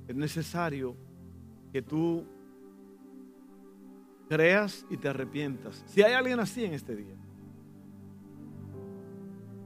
Es 0.06 0.14
necesario 0.14 0.96
que 1.72 1.82
tú 1.82 2.24
creas 4.28 4.86
y 4.88 4.96
te 4.96 5.08
arrepientas. 5.08 5.82
Si 5.86 6.02
hay 6.02 6.12
alguien 6.12 6.40
así 6.40 6.64
en 6.64 6.74
este 6.74 6.94
día. 6.94 7.16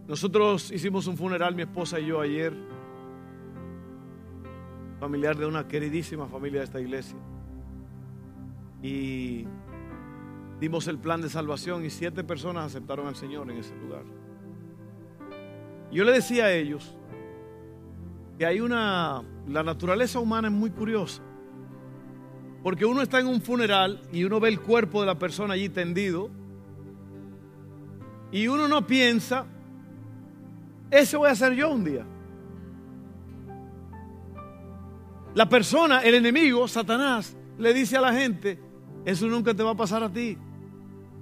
Nosotros 0.08 0.72
hicimos 0.72 1.06
un 1.06 1.16
funeral, 1.16 1.54
mi 1.54 1.62
esposa 1.62 2.00
y 2.00 2.06
yo 2.06 2.20
ayer, 2.20 2.52
familiar 4.98 5.36
de 5.36 5.46
una 5.46 5.68
queridísima 5.68 6.26
familia 6.26 6.60
de 6.60 6.64
esta 6.64 6.80
iglesia. 6.80 7.18
Y 8.82 9.46
dimos 10.60 10.88
el 10.88 10.98
plan 10.98 11.20
de 11.22 11.28
salvación 11.28 11.84
y 11.84 11.90
siete 11.90 12.24
personas 12.24 12.66
aceptaron 12.66 13.06
al 13.06 13.16
Señor 13.16 13.50
en 13.50 13.58
ese 13.58 13.74
lugar. 13.76 14.02
Yo 15.92 16.04
le 16.04 16.12
decía 16.12 16.46
a 16.46 16.52
ellos 16.52 16.96
que 18.38 18.46
hay 18.46 18.60
una, 18.60 19.22
la 19.46 19.62
naturaleza 19.62 20.18
humana 20.18 20.48
es 20.48 20.54
muy 20.54 20.70
curiosa. 20.70 21.22
Porque 22.62 22.84
uno 22.84 23.02
está 23.02 23.20
en 23.20 23.26
un 23.26 23.40
funeral 23.40 24.02
y 24.12 24.24
uno 24.24 24.40
ve 24.40 24.48
el 24.48 24.60
cuerpo 24.60 25.00
de 25.00 25.06
la 25.06 25.18
persona 25.18 25.54
allí 25.54 25.68
tendido 25.68 26.30
y 28.30 28.48
uno 28.48 28.66
no 28.66 28.86
piensa, 28.86 29.44
ese 30.90 31.16
voy 31.16 31.28
a 31.28 31.34
ser 31.34 31.52
yo 31.52 31.70
un 31.70 31.84
día. 31.84 32.06
La 35.34 35.48
persona, 35.48 36.00
el 36.00 36.14
enemigo, 36.14 36.66
Satanás, 36.66 37.36
le 37.58 37.74
dice 37.74 37.98
a 37.98 38.00
la 38.00 38.12
gente, 38.12 38.58
eso 39.04 39.26
nunca 39.26 39.54
te 39.54 39.62
va 39.62 39.70
a 39.70 39.76
pasar 39.76 40.02
a 40.02 40.12
ti. 40.12 40.38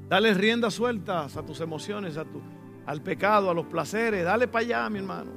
Dale 0.08 0.34
riendas 0.34 0.74
sueltas 0.74 1.36
a 1.36 1.42
tus 1.44 1.60
emociones, 1.60 2.16
a 2.16 2.24
tu, 2.24 2.40
al 2.86 3.02
pecado, 3.02 3.50
a 3.50 3.54
los 3.54 3.66
placeres. 3.66 4.24
Dale 4.24 4.48
para 4.48 4.64
allá, 4.64 4.90
mi 4.90 4.98
hermano. 4.98 5.30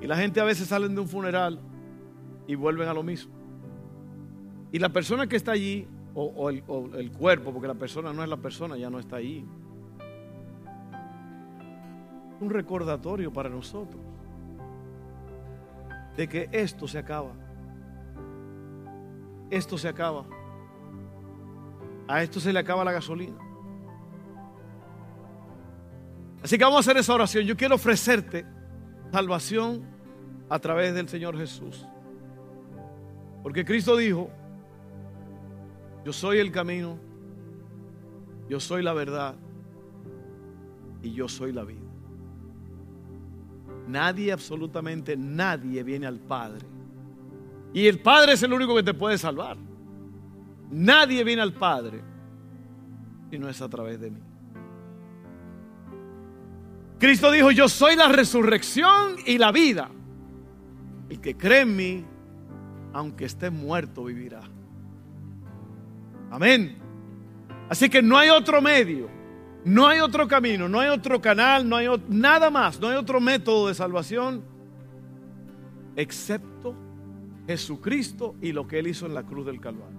Y 0.00 0.06
la 0.06 0.16
gente 0.16 0.40
a 0.40 0.44
veces 0.44 0.68
salen 0.68 0.94
de 0.94 1.00
un 1.00 1.08
funeral 1.08 1.60
y 2.46 2.54
vuelven 2.54 2.88
a 2.88 2.94
lo 2.94 3.02
mismo. 3.02 3.32
Y 4.72 4.78
la 4.78 4.88
persona 4.88 5.26
que 5.26 5.36
está 5.36 5.52
allí, 5.52 5.86
o, 6.14 6.48
el, 6.48 6.62
el, 6.96 7.12
cuerpo, 7.12 7.52
porque 7.52 7.68
la 7.68 7.74
persona 7.74 8.12
no 8.12 8.22
es 8.22 8.28
la 8.28 8.36
persona, 8.36 8.76
ya 8.76 8.88
no 8.88 8.98
está 8.98 9.16
allí. 9.16 9.44
Un 12.40 12.48
recordatorio 12.48 13.32
para 13.32 13.48
nosotros 13.48 14.00
de 16.16 16.28
que 16.28 16.48
esto 16.52 16.86
se 16.86 16.98
acaba. 16.98 17.32
Esto 19.50 19.76
se 19.76 19.88
acaba. 19.88 20.24
A 22.06 22.22
esto 22.22 22.40
se 22.40 22.52
le 22.52 22.58
acaba 22.58 22.84
la 22.84 22.92
gasolina. 22.92 23.36
Así 26.42 26.56
que 26.56 26.64
vamos 26.64 26.78
a 26.78 26.80
hacer 26.80 26.96
esa 26.96 27.14
oración. 27.14 27.44
Yo 27.44 27.56
quiero 27.56 27.74
ofrecerte 27.74 28.46
salvación 29.12 29.82
a 30.48 30.58
través 30.58 30.94
del 30.94 31.08
Señor 31.08 31.36
Jesús. 31.36 31.86
Porque 33.42 33.64
Cristo 33.64 33.96
dijo, 33.96 34.30
yo 36.04 36.12
soy 36.12 36.38
el 36.38 36.50
camino, 36.50 36.98
yo 38.48 38.60
soy 38.60 38.82
la 38.82 38.92
verdad 38.92 39.34
y 41.02 41.12
yo 41.12 41.28
soy 41.28 41.52
la 41.52 41.64
vida. 41.64 41.78
Nadie, 43.86 44.32
absolutamente 44.32 45.16
nadie 45.16 45.82
viene 45.82 46.06
al 46.06 46.18
Padre. 46.18 46.66
Y 47.72 47.86
el 47.86 48.00
Padre 48.00 48.32
es 48.32 48.42
el 48.42 48.52
único 48.52 48.74
que 48.74 48.82
te 48.82 48.94
puede 48.94 49.18
salvar. 49.18 49.56
Nadie 50.70 51.24
viene 51.24 51.42
al 51.42 51.52
Padre 51.52 52.02
si 53.30 53.38
no 53.38 53.48
es 53.48 53.60
a 53.62 53.68
través 53.68 54.00
de 54.00 54.10
mí. 54.10 54.20
Cristo 56.98 57.30
dijo, 57.30 57.50
yo 57.50 57.68
soy 57.68 57.96
la 57.96 58.08
resurrección 58.08 59.16
y 59.24 59.38
la 59.38 59.52
vida. 59.52 59.90
El 61.08 61.20
que 61.20 61.36
cree 61.36 61.60
en 61.60 61.76
mí, 61.76 62.04
aunque 62.92 63.24
esté 63.24 63.50
muerto, 63.50 64.04
vivirá. 64.04 64.42
Amén. 66.30 66.76
Así 67.68 67.88
que 67.88 68.02
no 68.02 68.18
hay 68.18 68.30
otro 68.30 68.60
medio, 68.60 69.08
no 69.64 69.86
hay 69.86 70.00
otro 70.00 70.26
camino, 70.28 70.68
no 70.68 70.80
hay 70.80 70.88
otro 70.88 71.20
canal, 71.20 71.68
no 71.68 71.76
hay 71.76 71.88
nada 72.08 72.50
más, 72.50 72.80
no 72.80 72.88
hay 72.88 72.96
otro 72.96 73.20
método 73.20 73.68
de 73.68 73.74
salvación 73.74 74.42
excepto 75.96 76.74
Jesucristo 77.50 78.36
y 78.40 78.52
lo 78.52 78.68
que 78.68 78.78
Él 78.78 78.86
hizo 78.86 79.06
en 79.06 79.14
la 79.14 79.24
cruz 79.24 79.44
del 79.44 79.60
Calvario. 79.60 79.98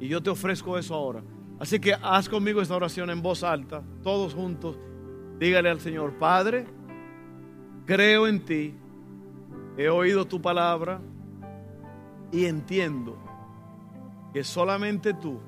Y 0.00 0.08
yo 0.08 0.20
te 0.20 0.30
ofrezco 0.30 0.76
eso 0.76 0.96
ahora. 0.96 1.22
Así 1.60 1.78
que 1.78 1.94
haz 1.94 2.28
conmigo 2.28 2.60
esta 2.60 2.74
oración 2.74 3.08
en 3.10 3.22
voz 3.22 3.44
alta, 3.44 3.84
todos 4.02 4.34
juntos. 4.34 4.76
Dígale 5.38 5.70
al 5.70 5.78
Señor, 5.78 6.14
Padre, 6.18 6.66
creo 7.86 8.26
en 8.26 8.44
ti, 8.44 8.74
he 9.76 9.88
oído 9.88 10.24
tu 10.24 10.42
palabra, 10.42 11.00
y 12.32 12.46
entiendo 12.46 13.16
que 14.32 14.42
solamente 14.42 15.14
tú 15.14 15.38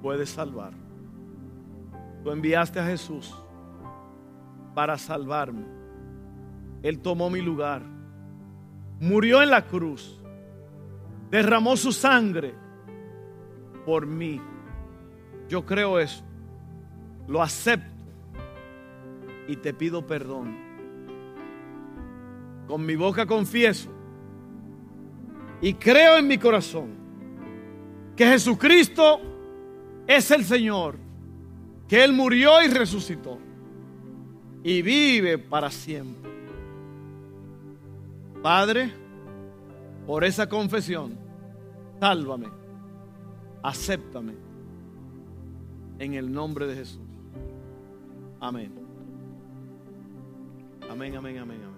puedes 0.00 0.30
salvar. 0.30 0.72
Tú 2.22 2.30
enviaste 2.30 2.80
a 2.80 2.86
Jesús 2.86 3.34
para 4.74 4.96
salvarme. 4.96 5.66
Él 6.82 7.00
tomó 7.00 7.28
mi 7.28 7.42
lugar, 7.42 7.82
murió 9.00 9.42
en 9.42 9.50
la 9.50 9.66
cruz, 9.66 10.20
derramó 11.30 11.76
su 11.76 11.92
sangre 11.92 12.54
por 13.84 14.06
mí. 14.06 14.40
Yo 15.48 15.64
creo 15.64 15.98
eso, 15.98 16.24
lo 17.28 17.42
acepto 17.42 17.92
y 19.46 19.56
te 19.56 19.74
pido 19.74 20.06
perdón. 20.06 20.56
Con 22.66 22.86
mi 22.86 22.96
boca 22.96 23.26
confieso 23.26 23.90
y 25.60 25.74
creo 25.74 26.18
en 26.18 26.26
mi 26.26 26.38
corazón 26.38 26.94
que 28.16 28.26
Jesucristo 28.26 29.20
es 30.06 30.30
el 30.30 30.44
Señor, 30.44 30.98
que 31.88 32.04
Él 32.04 32.12
murió 32.12 32.62
y 32.62 32.68
resucitó 32.68 33.38
y 34.62 34.82
vive 34.82 35.38
para 35.38 35.70
siempre. 35.70 36.23
Padre, 38.44 38.92
por 40.06 40.22
esa 40.22 40.46
confesión, 40.46 41.16
sálvame, 41.98 42.48
acéptame 43.62 44.34
en 45.98 46.12
el 46.12 46.30
nombre 46.30 46.66
de 46.66 46.74
Jesús. 46.74 47.00
Amén. 48.40 48.70
Amén, 50.90 51.16
amén, 51.16 51.38
amén, 51.38 51.62
amén. 51.62 51.73